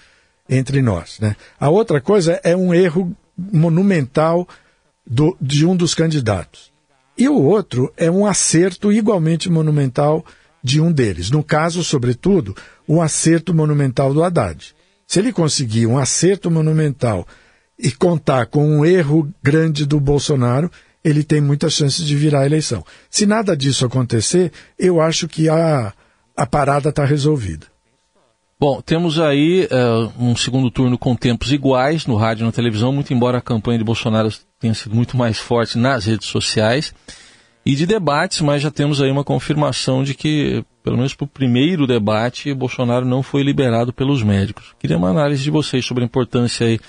entre 0.50 0.82
nós. 0.82 1.20
Né? 1.20 1.36
A 1.60 1.70
outra 1.70 2.02
coisa 2.02 2.40
é 2.44 2.56
um 2.56 2.74
erro 2.74 3.16
monumental 3.38 4.48
do, 5.06 5.38
de 5.40 5.66
um 5.66 5.76
dos 5.76 5.94
candidatos. 5.94 6.72
E 7.20 7.28
o 7.28 7.36
outro 7.36 7.92
é 7.98 8.10
um 8.10 8.26
acerto 8.26 8.94
igualmente 8.94 9.50
monumental 9.50 10.26
de 10.64 10.80
um 10.80 10.90
deles. 10.90 11.30
No 11.30 11.44
caso, 11.44 11.84
sobretudo, 11.84 12.56
um 12.88 13.02
acerto 13.02 13.54
monumental 13.54 14.14
do 14.14 14.24
Haddad. 14.24 14.74
Se 15.06 15.20
ele 15.20 15.34
conseguir 15.34 15.86
um 15.86 15.98
acerto 15.98 16.50
monumental 16.50 17.28
e 17.78 17.92
contar 17.92 18.46
com 18.46 18.66
um 18.66 18.86
erro 18.86 19.30
grande 19.44 19.86
do 19.86 20.00
Bolsonaro, 20.00 20.72
ele 21.04 21.22
tem 21.22 21.42
muitas 21.42 21.74
chances 21.74 22.06
de 22.06 22.16
virar 22.16 22.42
a 22.42 22.46
eleição. 22.46 22.86
Se 23.10 23.26
nada 23.26 23.56
disso 23.56 23.86
acontecer, 23.86 24.54
eu 24.78 25.02
acho 25.02 25.28
que 25.28 25.50
a, 25.50 25.94
a 26.38 26.46
parada 26.46 26.88
está 26.88 27.04
resolvida. 27.04 27.68
Bom, 28.58 28.82
temos 28.82 29.20
aí 29.20 29.68
uh, 29.72 30.24
um 30.24 30.38
segundo 30.38 30.72
turno 30.72 30.98
com 30.98 31.16
tempos 31.18 31.52
iguais 31.52 32.06
no 32.06 32.16
rádio 32.16 32.44
e 32.44 32.46
na 32.46 32.52
televisão, 32.52 32.94
muito 32.94 33.14
embora 33.14 33.40
a 33.40 33.42
campanha 33.42 33.78
de 33.78 33.84
Bolsonaro 33.84 34.30
tenha 34.60 34.74
sido 34.74 34.94
muito 34.94 35.16
mais 35.16 35.38
forte 35.38 35.78
nas 35.78 36.06
redes 36.06 36.28
sociais 36.28 36.94
e 37.66 37.76
de 37.76 37.86
debates, 37.86 38.42
mas 38.42 38.62
já 38.62 38.72
temos 38.72 39.02
aí 39.02 39.12
uma 39.12 39.24
confirmação 39.24 40.04
de 40.04 40.14
que, 40.14 40.64
pelo 40.84 40.98
menos 40.98 41.14
para 41.14 41.26
o 41.26 41.28
primeiro 41.28 41.86
debate, 41.86 42.54
Bolsonaro 42.54 43.06
não 43.06 43.22
foi 43.22 43.44
liberado 43.44 43.94
pelos 43.94 44.24
médicos. 44.24 44.74
Queria 44.80 44.98
uma 44.98 45.10
análise 45.10 45.44
de 45.44 45.52
vocês 45.52 45.86
sobre 45.86 46.04
a 46.04 46.06
importância 46.06 46.66
aí 46.66 46.80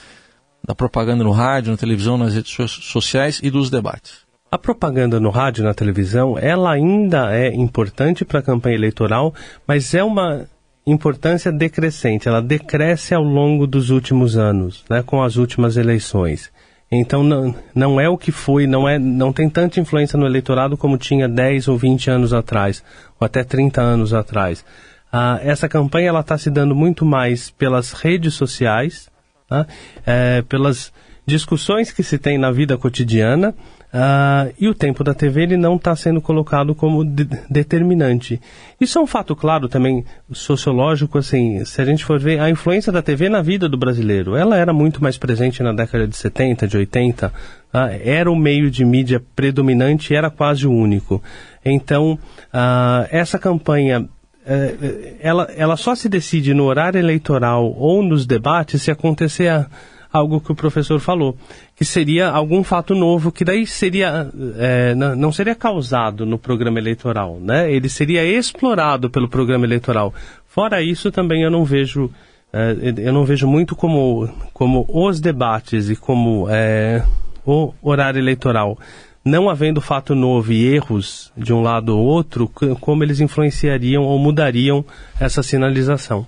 da 0.67 0.75
propaganda 0.75 1.25
no 1.25 1.31
rádio, 1.31 1.71
na 1.71 1.77
televisão, 1.77 2.19
nas 2.19 2.35
redes 2.35 2.53
sociais 2.83 3.41
e 3.43 3.51
dos 3.51 3.71
debates. 3.71 4.29
A 4.51 4.59
propaganda 4.59 5.21
no 5.21 5.31
rádio 5.31 5.65
na 5.65 5.73
televisão, 5.73 6.37
ela 6.39 6.73
ainda 6.73 7.33
é 7.35 7.55
importante 7.55 8.25
para 8.25 8.41
a 8.41 8.43
campanha 8.43 8.75
eleitoral, 8.75 9.33
mas 9.67 9.95
é 9.95 10.03
uma 10.03 10.47
importância 10.87 11.53
decrescente, 11.53 12.27
ela 12.27 12.43
decresce 12.43 13.15
ao 13.15 13.23
longo 13.23 13.67
dos 13.67 13.91
últimos 13.91 14.37
anos, 14.37 14.85
né, 14.91 15.03
com 15.03 15.23
as 15.23 15.37
últimas 15.37 15.77
eleições. 15.77 16.51
Então 16.93 17.23
não, 17.23 17.55
não 17.73 18.01
é 18.01 18.09
o 18.09 18.19
que 18.19 18.33
foi, 18.33 18.67
não, 18.67 18.89
é, 18.89 18.99
não 18.99 19.33
tem 19.33 19.49
tanta 19.49 19.79
influência 19.79 20.19
no 20.19 20.27
eleitorado 20.27 20.77
como 20.77 20.99
tinha 20.99 21.29
10 21.29 21.69
ou 21.69 21.79
20 21.79 22.11
anos 22.11 22.33
atrás, 22.33 22.83
ou 23.19 23.25
até 23.25 23.45
30 23.45 23.81
anos 23.81 24.13
atrás. 24.13 24.65
Ah, 25.13 25.39
essa 25.43 25.69
campanha 25.69 26.19
está 26.19 26.37
se 26.37 26.51
dando 26.51 26.75
muito 26.75 27.05
mais 27.05 27.49
pelas 27.49 27.93
redes 27.93 28.35
sociais, 28.35 29.09
tá? 29.49 29.67
é, 30.05 30.43
pelas 30.43 30.93
discussões 31.25 31.93
que 31.93 32.03
se 32.03 32.19
tem 32.19 32.37
na 32.37 32.51
vida 32.51 32.77
cotidiana, 32.77 33.55
Uh, 33.93 34.55
e 34.57 34.69
o 34.69 34.75
tempo 34.75 35.03
da 35.03 35.13
TV 35.13 35.43
ele 35.43 35.57
não 35.57 35.75
está 35.75 35.97
sendo 35.97 36.21
colocado 36.21 36.77
como 36.77 37.05
de 37.05 37.25
determinante. 37.51 38.41
Isso 38.81 38.99
é 38.99 39.03
um 39.03 39.07
fato 39.07 39.35
claro 39.35 39.69
também 39.69 40.05
sociológico, 40.31 41.19
assim, 41.19 41.65
se 41.65 41.83
a 41.83 41.85
gente 41.85 42.05
for 42.05 42.19
ver 42.19 42.39
a 42.39 42.49
influência 42.49 42.93
da 42.93 43.03
TV 43.03 43.29
na 43.29 43.43
vida 43.43 43.69
do 43.69 43.77
brasileiro, 43.77 44.37
ela 44.37 44.57
era 44.57 44.73
muito 44.73 45.03
mais 45.03 45.19
presente 45.19 45.61
na 45.61 45.73
década 45.73 46.07
de 46.07 46.17
70, 46.17 46.69
de 46.69 46.77
80, 46.77 47.27
uh, 47.27 47.31
ah, 47.73 47.91
era 47.93 48.31
o 48.31 48.37
meio 48.37 48.71
de 48.71 48.85
mídia 48.85 49.21
predominante, 49.35 50.15
era 50.15 50.31
quase 50.31 50.69
o 50.69 50.73
único. 50.73 51.21
Então, 51.65 52.13
uh, 52.13 53.09
essa 53.11 53.41
campanha 53.41 54.09
eh, 54.47 55.17
ela, 55.21 55.49
ela 55.55 55.77
só 55.77 55.95
se 55.95 56.09
decide 56.09 56.55
no 56.55 56.65
horário 56.65 56.99
eleitoral 56.99 57.75
ou 57.77 58.03
nos 58.03 58.25
debates 58.25 58.83
se 58.83 58.91
acontecer 58.91 59.49
a, 59.49 59.67
algo 60.13 60.41
que 60.41 60.53
o 60.53 60.55
professor 60.55 60.99
falou, 60.99 61.37
que 61.77 61.85
seria 61.85 62.29
algum 62.29 62.65
fato 62.65 62.95
novo, 62.95 63.31
que 63.31 63.45
daí 63.45 63.67
seria, 63.67 64.29
é, 64.57 64.95
não 64.95 65.31
seria 65.31 65.55
causado 65.55 66.27
no 66.27 66.39
programa 66.39 66.79
eleitoral, 66.79 67.39
né? 67.41 67.73
Ele 67.73 67.89
seria 67.89 68.25
explorado 68.25 69.09
pelo 69.09 69.29
programa 69.29 69.65
eleitoral. 69.65 70.13
Fora 70.47 70.83
isso, 70.83 71.11
também 71.11 71.43
eu 71.43 71.51
não 71.51 71.65
vejo, 71.65 72.11
é, 72.53 72.77
eu 72.99 73.13
não 73.13 73.25
vejo 73.25 73.47
muito 73.47 73.77
como, 73.77 74.29
como 74.53 74.85
os 74.89 75.21
debates 75.21 75.89
e 75.89 75.97
como 75.97 76.47
é, 76.51 77.05
o 77.47 77.73
horário 77.83 78.19
eleitoral 78.19 78.79
não 79.25 79.51
havendo 79.51 79.83
fato 79.83 80.15
novo 80.15 80.51
e 80.51 80.67
erros 80.75 81.31
de 81.37 81.53
um 81.53 81.61
lado 81.61 81.97
ou 81.97 82.05
outro, 82.05 82.49
como 82.81 83.05
eles 83.05 83.21
influenciariam 83.21 84.03
ou 84.03 84.19
mudariam 84.19 84.83
essa 85.21 85.43
sinalização. 85.43 86.27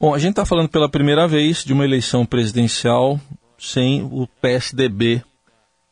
Bom, 0.00 0.14
a 0.14 0.18
gente 0.18 0.30
está 0.30 0.46
falando 0.46 0.70
pela 0.70 0.88
primeira 0.88 1.28
vez 1.28 1.62
de 1.62 1.74
uma 1.74 1.84
eleição 1.84 2.24
presidencial 2.24 3.20
sem 3.58 4.02
o 4.02 4.26
PSDB 4.40 5.22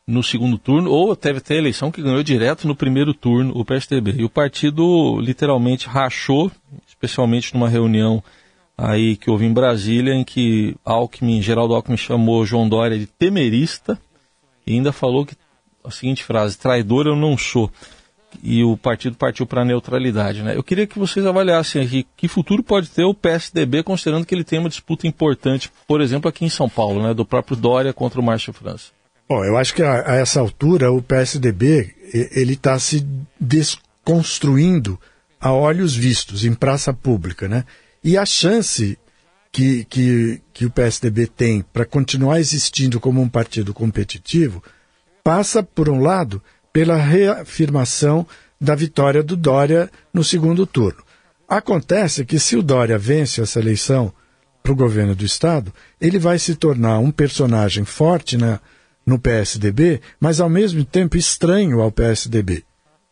no 0.07 0.23
segundo 0.23 0.57
turno, 0.57 0.89
ou 0.89 1.15
teve 1.15 1.37
até 1.37 1.55
eleição 1.55 1.91
que 1.91 2.01
ganhou 2.01 2.23
direto 2.23 2.67
no 2.67 2.75
primeiro 2.75 3.13
turno 3.13 3.55
o 3.55 3.63
PSDB. 3.63 4.15
E 4.17 4.23
o 4.23 4.29
partido 4.29 5.19
literalmente 5.21 5.87
rachou, 5.87 6.51
especialmente 6.87 7.53
numa 7.53 7.69
reunião 7.69 8.23
aí 8.75 9.15
que 9.15 9.29
houve 9.29 9.45
em 9.45 9.53
Brasília, 9.53 10.15
em 10.15 10.23
que 10.23 10.75
Alckmin, 10.83 11.39
Geraldo 11.39 11.75
Alckmin 11.75 11.95
chamou 11.95 12.43
João 12.43 12.67
Dória 12.67 12.97
de 12.97 13.05
temerista 13.05 13.95
e 14.65 14.73
ainda 14.73 14.91
falou 14.91 15.23
que 15.23 15.35
a 15.83 15.91
seguinte 15.91 16.23
frase, 16.23 16.57
traidor 16.57 17.05
eu 17.05 17.15
não 17.15 17.37
sou 17.37 17.71
e 18.41 18.63
o 18.63 18.77
partido 18.77 19.15
partiu 19.15 19.45
para 19.45 19.61
a 19.61 19.65
neutralidade. 19.65 20.41
Né? 20.43 20.55
Eu 20.55 20.63
queria 20.63 20.87
que 20.87 20.99
vocês 20.99 21.25
avaliassem 21.25 21.81
aqui 21.81 22.05
que 22.15 22.27
futuro 22.27 22.63
pode 22.63 22.89
ter 22.89 23.03
o 23.03 23.13
PSDB, 23.13 23.83
considerando 23.83 24.25
que 24.25 24.33
ele 24.33 24.43
tem 24.43 24.59
uma 24.59 24.69
disputa 24.69 25.07
importante, 25.07 25.71
por 25.87 26.01
exemplo, 26.01 26.29
aqui 26.29 26.45
em 26.45 26.49
São 26.49 26.69
Paulo, 26.69 27.01
né, 27.01 27.13
do 27.13 27.25
próprio 27.25 27.57
Dória 27.57 27.93
contra 27.93 28.19
o 28.19 28.23
Márcio 28.23 28.53
França. 28.53 28.91
Bom, 29.27 29.43
eu 29.45 29.57
acho 29.57 29.75
que 29.75 29.83
a, 29.83 30.11
a 30.11 30.15
essa 30.15 30.39
altura 30.39 30.91
o 30.91 31.01
PSDB 31.01 31.95
ele 32.11 32.53
está 32.53 32.79
se 32.79 33.05
desconstruindo 33.39 34.99
a 35.39 35.53
olhos 35.53 35.95
vistos 35.95 36.43
em 36.43 36.53
praça 36.53 36.91
pública, 36.91 37.47
né? 37.47 37.63
E 38.03 38.17
a 38.17 38.25
chance 38.25 38.97
que, 39.51 39.85
que, 39.85 40.41
que 40.53 40.65
o 40.65 40.71
PSDB 40.71 41.27
tem 41.27 41.61
para 41.61 41.85
continuar 41.85 42.39
existindo 42.39 42.99
como 42.99 43.21
um 43.21 43.29
partido 43.29 43.73
competitivo 43.73 44.63
passa, 45.23 45.61
por 45.61 45.89
um 45.89 46.01
lado, 46.01 46.41
pela 46.71 46.97
reafirmação 46.97 48.25
da 48.59 48.75
vitória 48.75 49.23
do 49.23 49.35
Dória 49.35 49.89
no 50.13 50.23
segundo 50.23 50.65
turno. 50.65 51.03
Acontece 51.47 52.25
que 52.25 52.37
se 52.37 52.55
o 52.55 52.61
Dória 52.61 52.97
vence 52.97 53.41
essa 53.41 53.59
eleição 53.59 54.13
para 54.61 54.71
o 54.71 54.75
governo 54.75 55.15
do 55.15 55.25
Estado, 55.25 55.73
ele 55.99 56.19
vai 56.19 56.37
se 56.37 56.55
tornar 56.55 56.99
um 56.99 57.11
personagem 57.11 57.85
forte 57.85 58.37
na, 58.37 58.59
no 59.05 59.17
PSDB, 59.17 60.01
mas 60.19 60.39
ao 60.39 60.49
mesmo 60.49 60.83
tempo 60.83 61.17
estranho 61.17 61.81
ao 61.81 61.91
PSDB. 61.91 62.63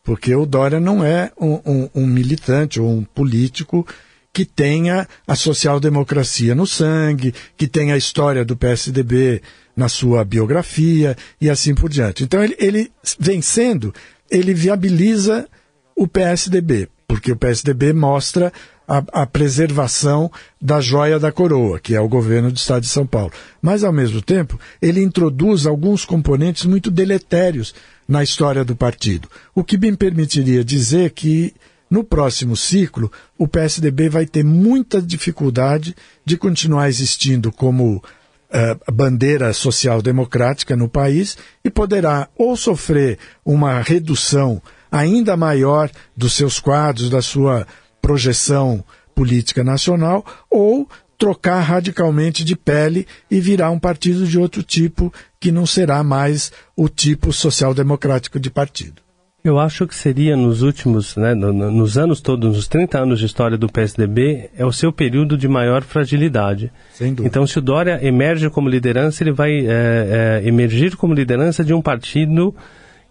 Porque 0.04 0.36
o 0.36 0.46
Dória 0.46 0.80
não 0.80 1.04
é 1.04 1.32
um, 1.40 1.60
um, 1.66 1.90
um 1.96 2.08
militante 2.08 2.80
ou 2.80 2.90
um 2.90 3.04
político 3.04 3.86
que 4.32 4.46
tenha 4.46 5.08
a 5.26 5.36
social-democracia 5.36 6.54
no 6.54 6.68
sangue, 6.68 7.34
que 7.58 7.68
tenha 7.68 7.96
a 7.96 7.98
história 7.98 8.46
do 8.46 8.56
PSDB 8.56 9.42
na 9.78 9.88
sua 9.88 10.26
biografia 10.26 11.16
e 11.40 11.52
assim 11.52 11.76
por 11.76 11.88
diante. 11.88 12.24
Então, 12.24 12.44
ele, 12.44 12.56
ele 12.58 12.92
vencendo, 13.20 13.94
ele 14.30 14.52
viabiliza 14.52 15.48
o 15.96 16.08
PSDB, 16.08 16.90
porque 17.08 17.32
o 17.32 17.36
PSDB 17.36 17.94
mostra 17.94 18.52
a, 18.88 19.04
a, 19.22 19.26
preservação 19.26 20.32
da 20.60 20.82
joia 20.82 21.20
da 21.20 21.32
coroa, 21.32 21.80
que 21.80 21.94
é 21.94 22.02
o 22.02 22.08
governo 22.08 22.52
do 22.52 22.58
Estado 22.58 22.82
de 22.82 22.90
São 22.90 23.06
Paulo. 23.06 23.32
Mas, 23.62 23.84
ao 23.84 23.94
mesmo 23.94 24.22
tempo, 24.22 24.60
ele 24.82 25.04
introduz 25.04 25.68
alguns 25.68 26.06
componentes 26.06 26.66
muito 26.66 26.90
deletérios 26.90 27.76
na 28.08 28.24
história 28.24 28.64
do 28.64 28.76
partido, 28.76 29.30
o 29.54 29.64
que 29.64 29.78
me 29.78 29.96
permitiria 29.96 30.64
dizer 30.64 31.12
que, 31.12 31.54
no 31.90 32.04
próximo 32.04 32.56
ciclo, 32.56 33.12
o 33.38 33.48
PSDB 33.48 34.10
vai 34.10 34.26
ter 34.26 34.44
muita 34.44 35.02
dificuldade 35.02 35.94
de 36.26 36.38
continuar 36.38 36.88
existindo 36.88 37.52
como 37.52 38.02
uh, 38.50 38.92
bandeira 38.92 39.54
social-democrática 39.54 40.76
no 40.76 40.90
país 40.90 41.38
e 41.64 41.70
poderá 41.70 42.30
ou 42.38 42.56
sofrer 42.56 43.18
uma 43.46 43.82
redução 43.82 44.62
ainda 44.92 45.36
maior 45.36 45.90
dos 46.16 46.34
seus 46.34 46.60
quadros, 46.60 47.10
da 47.10 47.22
sua 47.22 47.68
projeção 48.02 48.84
política 49.14 49.64
nacional, 49.64 50.26
ou 50.50 50.88
trocar 51.18 51.60
radicalmente 51.62 52.44
de 52.44 52.56
pele 52.56 53.08
e 53.30 53.42
virar 53.42 53.72
um 53.72 53.80
partido 53.80 54.26
de 54.26 54.38
outro 54.38 54.62
tipo 54.62 55.12
que 55.40 55.52
não 55.52 55.66
será 55.66 56.04
mais 56.04 56.52
o 56.76 56.88
tipo 56.88 57.34
social-democrático 57.34 58.40
de 58.40 58.50
partido. 58.50 59.07
Eu 59.44 59.60
acho 59.60 59.88
que 59.88 59.96
seria 59.96 60.36
nos 60.36 60.62
últimos, 60.62 61.16
né, 61.16 61.34
nos 61.34 61.98
anos 61.98 62.20
todos, 62.20 62.56
nos 62.56 62.68
30 62.68 63.00
anos 63.00 63.20
de 63.20 63.26
história 63.26 63.58
do 63.58 63.70
PSDB, 63.70 64.50
é 64.58 64.66
o 64.66 64.74
seu 64.74 64.92
período 64.92 65.38
de 65.38 65.48
maior 65.48 65.84
fragilidade. 65.84 66.72
Sem 66.92 67.14
dúvida. 67.14 67.28
Então, 67.28 67.48
se 67.48 67.58
o 67.58 67.62
Dória 67.62 68.00
emerge 68.06 68.50
como 68.50 68.68
liderança, 68.68 69.24
ele 69.24 69.32
vai 69.32 69.52
é, 69.60 70.42
é, 70.44 70.48
emergir 70.48 70.96
como 70.98 71.14
liderança 71.14 71.64
de 71.64 71.74
um 71.74 71.82
partido 71.82 72.54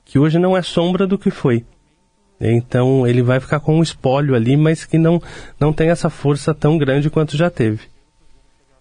que 0.05 0.19
hoje 0.19 0.39
não 0.39 0.57
é 0.57 0.63
sombra 0.63 1.07
do 1.07 1.17
que 1.17 1.31
foi. 1.31 1.65
Então, 2.41 3.07
ele 3.07 3.23
vai 3.23 3.41
ficar 3.41 3.61
com 3.61 3.79
um 3.79 3.83
espólio 3.83 4.35
ali, 4.35 4.57
mas 4.57 4.85
que 4.85 4.99
não, 4.99 5.23
não 5.59 5.73
tem 5.73 5.89
essa 5.89 6.11
força 6.11 6.53
tão 6.53 6.77
grande 6.77 7.09
quanto 7.09 7.37
já 7.37 7.49
teve. 7.49 7.81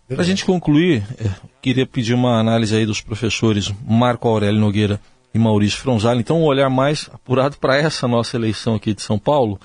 Para 0.10 0.22
a 0.22 0.26
gente 0.26 0.44
concluir, 0.46 1.04
é, 1.18 1.30
queria 1.62 1.86
pedir 1.86 2.14
uma 2.14 2.40
análise 2.40 2.76
aí 2.76 2.86
dos 2.86 3.02
professores 3.02 3.74
Marco 3.88 4.28
Aurélio 4.28 4.60
Nogueira 4.60 5.00
e 5.36 5.38
Maurício 5.38 5.82
Fronzale. 5.82 6.22
Então, 6.22 6.40
um 6.40 6.46
olhar 6.46 6.70
mais 6.70 7.10
apurado 7.14 7.58
para 7.58 7.76
essa 7.76 8.08
nossa 8.08 8.38
eleição 8.38 8.74
aqui 8.74 8.94
de 8.94 9.02
São 9.02 9.20
Paulo, 9.20 9.60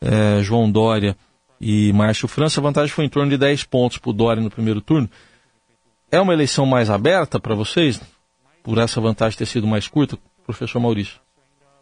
é, 0.00 0.40
João 0.40 0.70
Dória 0.70 1.16
e 1.60 1.92
Márcio 1.92 2.28
França, 2.28 2.60
a 2.60 2.62
vantagem 2.62 2.94
foi 2.94 3.06
em 3.06 3.08
torno 3.08 3.28
de 3.28 3.36
10 3.36 3.64
pontos 3.64 3.98
para 3.98 4.10
o 4.10 4.12
Dória 4.12 4.40
no 4.40 4.48
primeiro 4.48 4.80
turno. 4.80 5.10
É 6.12 6.20
uma 6.20 6.32
eleição 6.32 6.64
mais 6.64 6.90
aberta 6.90 7.40
para 7.40 7.56
vocês, 7.56 8.00
por 8.62 8.78
essa 8.78 9.00
vantagem 9.00 9.36
ter 9.36 9.46
sido 9.46 9.66
mais 9.66 9.88
curta, 9.88 10.16
professor 10.44 10.78
Maurício? 10.78 11.18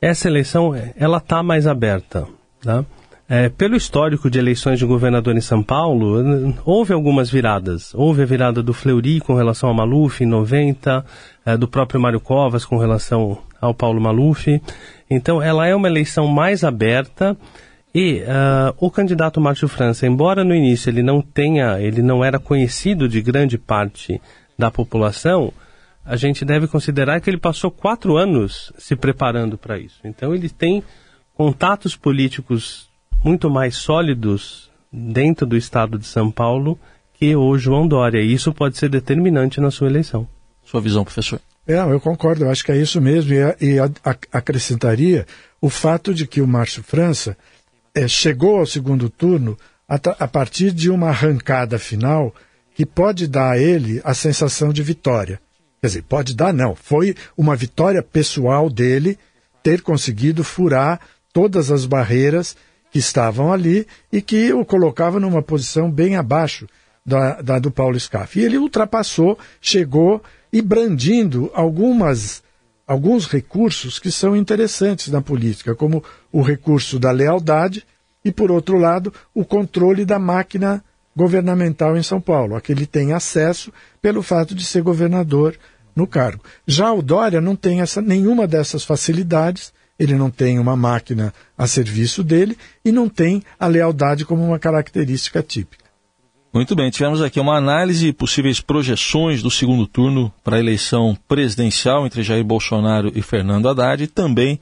Essa 0.01 0.27
eleição, 0.27 0.73
ela 0.97 1.19
está 1.19 1.43
mais 1.43 1.67
aberta, 1.67 2.27
tá? 2.63 2.83
É, 3.27 3.49
pelo 3.49 3.75
histórico 3.75 4.29
de 4.29 4.39
eleições 4.39 4.79
de 4.79 4.85
governador 4.85 5.35
em 5.35 5.41
São 5.41 5.63
Paulo, 5.63 6.55
houve 6.65 6.93
algumas 6.93 7.31
viradas. 7.31 7.95
Houve 7.95 8.23
a 8.23 8.27
virada 8.27 8.63
do 8.63 8.75
Fleury 8.75 9.21
com 9.21 9.35
relação 9.35 9.71
ao 9.71 9.75
Maluf 9.75 10.23
em 10.23 10.27
90, 10.27 11.05
é, 11.47 11.57
do 11.57 11.67
próprio 11.67 12.01
Mário 12.01 12.21
Covas 12.21 12.67
com 12.67 12.77
relação 12.77 13.39
ao 13.61 13.73
Paulo 13.73 14.01
Maluf. 14.01 14.61
Então, 15.09 15.41
ela 15.41 15.67
é 15.67 15.75
uma 15.75 15.89
eleição 15.89 16.27
mais 16.27 16.63
aberta 16.65 17.37
e 17.95 18.23
uh, 18.23 18.75
o 18.79 18.91
candidato 18.91 19.41
Márcio 19.41 19.69
França, 19.69 20.05
embora 20.05 20.43
no 20.43 20.55
início 20.55 20.91
ele 20.91 21.03
não 21.03 21.23
tenha, 21.23 21.81
ele 21.81 22.03
não 22.03 22.25
era 22.25 22.41
conhecido 22.41 23.09
de 23.09 23.23
grande 23.23 23.57
parte 23.57 24.21
da 24.59 24.69
população, 24.69 25.53
a 26.05 26.17
gente 26.17 26.45
deve 26.45 26.67
considerar 26.67 27.21
que 27.21 27.31
ele 27.31 27.39
passou 27.39 27.71
quatro 27.71 28.17
anos 28.17 28.73
se 28.77 28.97
preparando 28.97 29.57
para 29.57 29.79
isso. 29.79 30.01
Então, 30.05 30.35
ele 30.35 30.49
tem 30.49 30.83
contatos 31.35 31.97
políticos 31.97 32.89
muito 33.25 33.49
mais 33.49 33.77
sólidos 33.77 34.71
dentro 34.93 35.47
do 35.47 35.57
estado 35.57 35.99
de 35.99 36.07
São 36.07 36.31
Paulo 36.31 36.79
que 37.15 37.35
o 37.35 37.57
João 37.57 37.89
Dória. 37.89 38.21
E 38.21 38.33
isso 38.33 38.53
pode 38.53 38.77
ser 38.77 38.91
determinante 38.91 39.61
na 39.61 39.71
sua 39.71 39.89
eleição. 39.89 40.29
Sua 40.63 40.81
visão, 40.81 41.05
professor? 41.05 41.41
É, 41.67 41.79
eu 41.79 41.99
concordo, 41.99 42.45
eu 42.45 42.51
acho 42.51 42.63
que 42.63 42.71
é 42.71 42.77
isso 42.77 43.01
mesmo. 43.01 43.33
E, 43.33 43.57
e 43.61 43.79
a, 43.79 43.87
a, 44.05 44.17
acrescentaria 44.33 45.27
o 45.61 45.71
fato 45.71 46.13
de 46.13 46.27
que 46.27 46.43
o 46.43 46.47
Márcio 46.47 46.83
França 46.83 47.37
é, 47.95 48.07
chegou 48.07 48.59
ao 48.59 48.67
segundo 48.67 49.09
turno 49.09 49.59
a, 49.89 49.95
a 50.19 50.29
partir 50.29 50.71
de 50.73 50.91
uma 50.91 51.09
arrancada 51.09 51.79
final 51.79 52.35
que 52.75 52.85
pode 52.85 53.27
dar 53.27 53.53
a 53.53 53.59
ele 53.59 54.03
a 54.05 54.13
sensação 54.13 54.73
de 54.73 54.83
vitória. 54.83 55.41
Quer 55.81 55.87
dizer, 55.87 56.03
pode 56.03 56.35
dar, 56.35 56.53
não. 56.53 56.75
Foi 56.75 57.15
uma 57.37 57.57
vitória 57.57 58.03
pessoal 58.03 58.69
dele 58.69 59.19
ter 59.63 59.81
conseguido 59.81 60.45
furar 60.45 61.01
todas 61.33 61.71
as 61.71 61.87
barreiras 61.87 62.57
que 62.95 63.01
estavam 63.01 63.53
ali 63.53 63.89
e 64.13 64.23
que 64.23 64.53
o 64.53 64.65
colocava 64.65 65.19
numa 65.19 65.43
posição 65.43 65.91
bem 65.91 66.15
abaixo 66.15 66.69
da, 67.05 67.43
da 67.43 67.59
do 67.59 67.69
Paulo 67.69 67.99
Scaff. 67.99 68.39
E 68.39 68.45
ele 68.45 68.57
ultrapassou, 68.57 69.37
chegou 69.61 70.23
e 70.53 70.63
brandindo 70.63 71.51
algumas 71.55 72.41
alguns 72.87 73.27
recursos 73.27 73.99
que 73.99 74.13
são 74.13 74.37
interessantes 74.37 75.09
na 75.09 75.21
política, 75.21 75.75
como 75.75 76.05
o 76.31 76.41
recurso 76.41 76.97
da 76.97 77.11
lealdade 77.11 77.85
e, 78.25 78.31
por 78.31 78.53
outro 78.53 78.79
lado, 78.79 79.13
o 79.35 79.45
controle 79.45 80.05
da 80.05 80.21
máquina 80.21 80.85
governamental 81.17 81.97
em 81.97 82.03
São 82.03 82.21
Paulo, 82.21 82.55
a 82.55 82.61
que 82.61 82.71
ele 82.71 82.87
tem 82.87 83.13
acesso 83.13 83.73
pelo 84.01 84.23
fato 84.23 84.55
de 84.55 84.65
ser 84.65 84.83
governador 84.83 85.57
no 85.97 86.07
cargo. 86.07 86.45
Já 86.65 86.93
o 86.93 87.03
Dória 87.03 87.41
não 87.41 87.57
tem 87.57 87.81
essa, 87.81 88.01
nenhuma 88.01 88.47
dessas 88.47 88.85
facilidades, 88.85 89.73
ele 89.99 90.15
não 90.15 90.31
tem 90.31 90.59
uma 90.59 90.77
máquina 90.77 91.33
a 91.57 91.67
serviço 91.67 92.23
dele 92.23 92.57
e 92.85 92.91
não 92.91 93.09
tem 93.09 93.43
a 93.59 93.67
lealdade 93.67 94.25
como 94.25 94.45
uma 94.45 94.59
característica 94.59 95.43
típica. 95.43 95.85
Muito 96.53 96.77
bem, 96.77 96.89
tivemos 96.89 97.21
aqui 97.21 97.41
uma 97.41 97.57
análise 97.57 98.07
de 98.07 98.13
possíveis 98.13 98.61
projeções 98.61 99.43
do 99.43 99.51
segundo 99.51 99.89
turno 99.89 100.33
para 100.45 100.57
a 100.57 100.61
eleição 100.61 101.17
presidencial 101.27 102.07
entre 102.07 102.23
Jair 102.23 102.45
Bolsonaro 102.45 103.11
e 103.13 103.23
Fernando 103.23 103.69
Haddad 103.69 104.05
e 104.05 104.07
também 104.07 104.61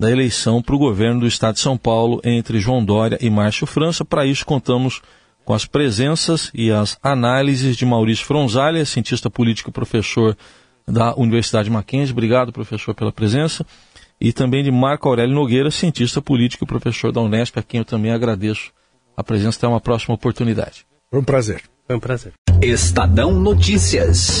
da 0.00 0.10
eleição 0.10 0.62
para 0.62 0.74
o 0.74 0.78
governo 0.78 1.20
do 1.20 1.26
Estado 1.26 1.56
de 1.56 1.60
São 1.60 1.76
Paulo 1.76 2.20
entre 2.24 2.58
João 2.58 2.82
Dória 2.82 3.18
e 3.20 3.28
Márcio 3.28 3.66
França. 3.66 4.06
Para 4.06 4.24
isso, 4.24 4.44
contamos 4.46 5.02
com 5.44 5.52
as 5.52 5.66
presenças 5.66 6.50
e 6.54 6.70
as 6.70 6.98
análises 7.02 7.76
de 7.76 7.84
Maurício 7.84 8.24
Fronzalha, 8.24 8.84
cientista 8.86 9.28
político 9.28 9.68
e 9.68 9.72
professor 9.72 10.34
da 10.88 11.14
Universidade 11.14 11.70
Mackenzie. 11.70 12.12
Obrigado, 12.12 12.52
professor, 12.52 12.94
pela 12.94 13.12
presença. 13.12 13.66
E 14.24 14.32
também 14.32 14.64
de 14.64 14.70
Marco 14.70 15.06
Aurélio 15.06 15.34
Nogueira, 15.34 15.70
cientista 15.70 16.22
político 16.22 16.64
e 16.64 16.66
professor 16.66 17.12
da 17.12 17.20
Unesp, 17.20 17.58
a 17.58 17.62
quem 17.62 17.80
eu 17.80 17.84
também 17.84 18.10
agradeço 18.10 18.72
a 19.14 19.22
presença. 19.22 19.58
Até 19.58 19.68
uma 19.68 19.82
próxima 19.82 20.14
oportunidade. 20.14 20.86
Foi 21.10 21.20
um 21.20 21.24
prazer. 21.24 21.62
Foi 21.86 21.94
um 21.94 22.00
prazer. 22.00 22.32
Estadão 22.62 23.38
Notícias. 23.38 24.40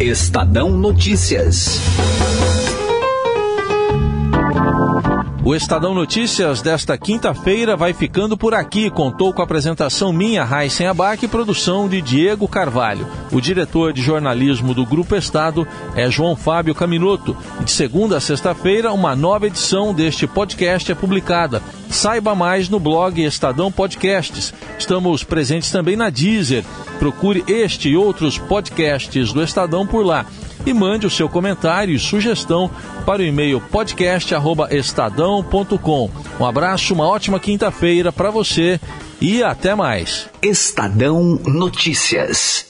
Estadão 0.00 0.70
Notícias. 0.70 1.80
O 5.48 5.54
Estadão 5.54 5.94
Notícias 5.94 6.60
desta 6.60 6.98
quinta-feira 6.98 7.74
vai 7.74 7.94
ficando 7.94 8.36
por 8.36 8.52
aqui. 8.52 8.90
Contou 8.90 9.32
com 9.32 9.40
a 9.40 9.46
apresentação 9.46 10.12
minha, 10.12 10.44
Raíssen 10.44 10.86
Abac, 10.86 11.24
e 11.24 11.26
produção 11.26 11.88
de 11.88 12.02
Diego 12.02 12.46
Carvalho. 12.46 13.08
O 13.32 13.40
diretor 13.40 13.94
de 13.94 14.02
jornalismo 14.02 14.74
do 14.74 14.84
Grupo 14.84 15.16
Estado 15.16 15.66
é 15.96 16.10
João 16.10 16.36
Fábio 16.36 16.74
Caminoto. 16.74 17.34
De 17.64 17.70
segunda 17.70 18.18
a 18.18 18.20
sexta-feira, 18.20 18.92
uma 18.92 19.16
nova 19.16 19.46
edição 19.46 19.94
deste 19.94 20.26
podcast 20.26 20.92
é 20.92 20.94
publicada. 20.94 21.62
Saiba 21.88 22.34
mais 22.34 22.68
no 22.68 22.78
blog 22.78 23.18
Estadão 23.24 23.72
Podcasts. 23.72 24.52
Estamos 24.78 25.24
presentes 25.24 25.70
também 25.70 25.96
na 25.96 26.10
Deezer. 26.10 26.62
Procure 26.98 27.42
este 27.48 27.88
e 27.88 27.96
outros 27.96 28.36
podcasts 28.36 29.32
do 29.32 29.42
Estadão 29.42 29.86
por 29.86 30.04
lá 30.04 30.26
e 30.66 30.72
mande 30.72 31.06
o 31.06 31.10
seu 31.10 31.28
comentário 31.28 31.94
e 31.94 31.98
sugestão 31.98 32.70
para 33.04 33.20
o 33.22 33.24
e-mail 33.24 33.60
podcast@estadão.com. 33.60 36.10
Um 36.38 36.44
abraço, 36.44 36.94
uma 36.94 37.06
ótima 37.06 37.40
quinta-feira 37.40 38.12
para 38.12 38.30
você 38.30 38.78
e 39.20 39.42
até 39.42 39.74
mais. 39.74 40.28
Estadão 40.42 41.40
Notícias. 41.44 42.67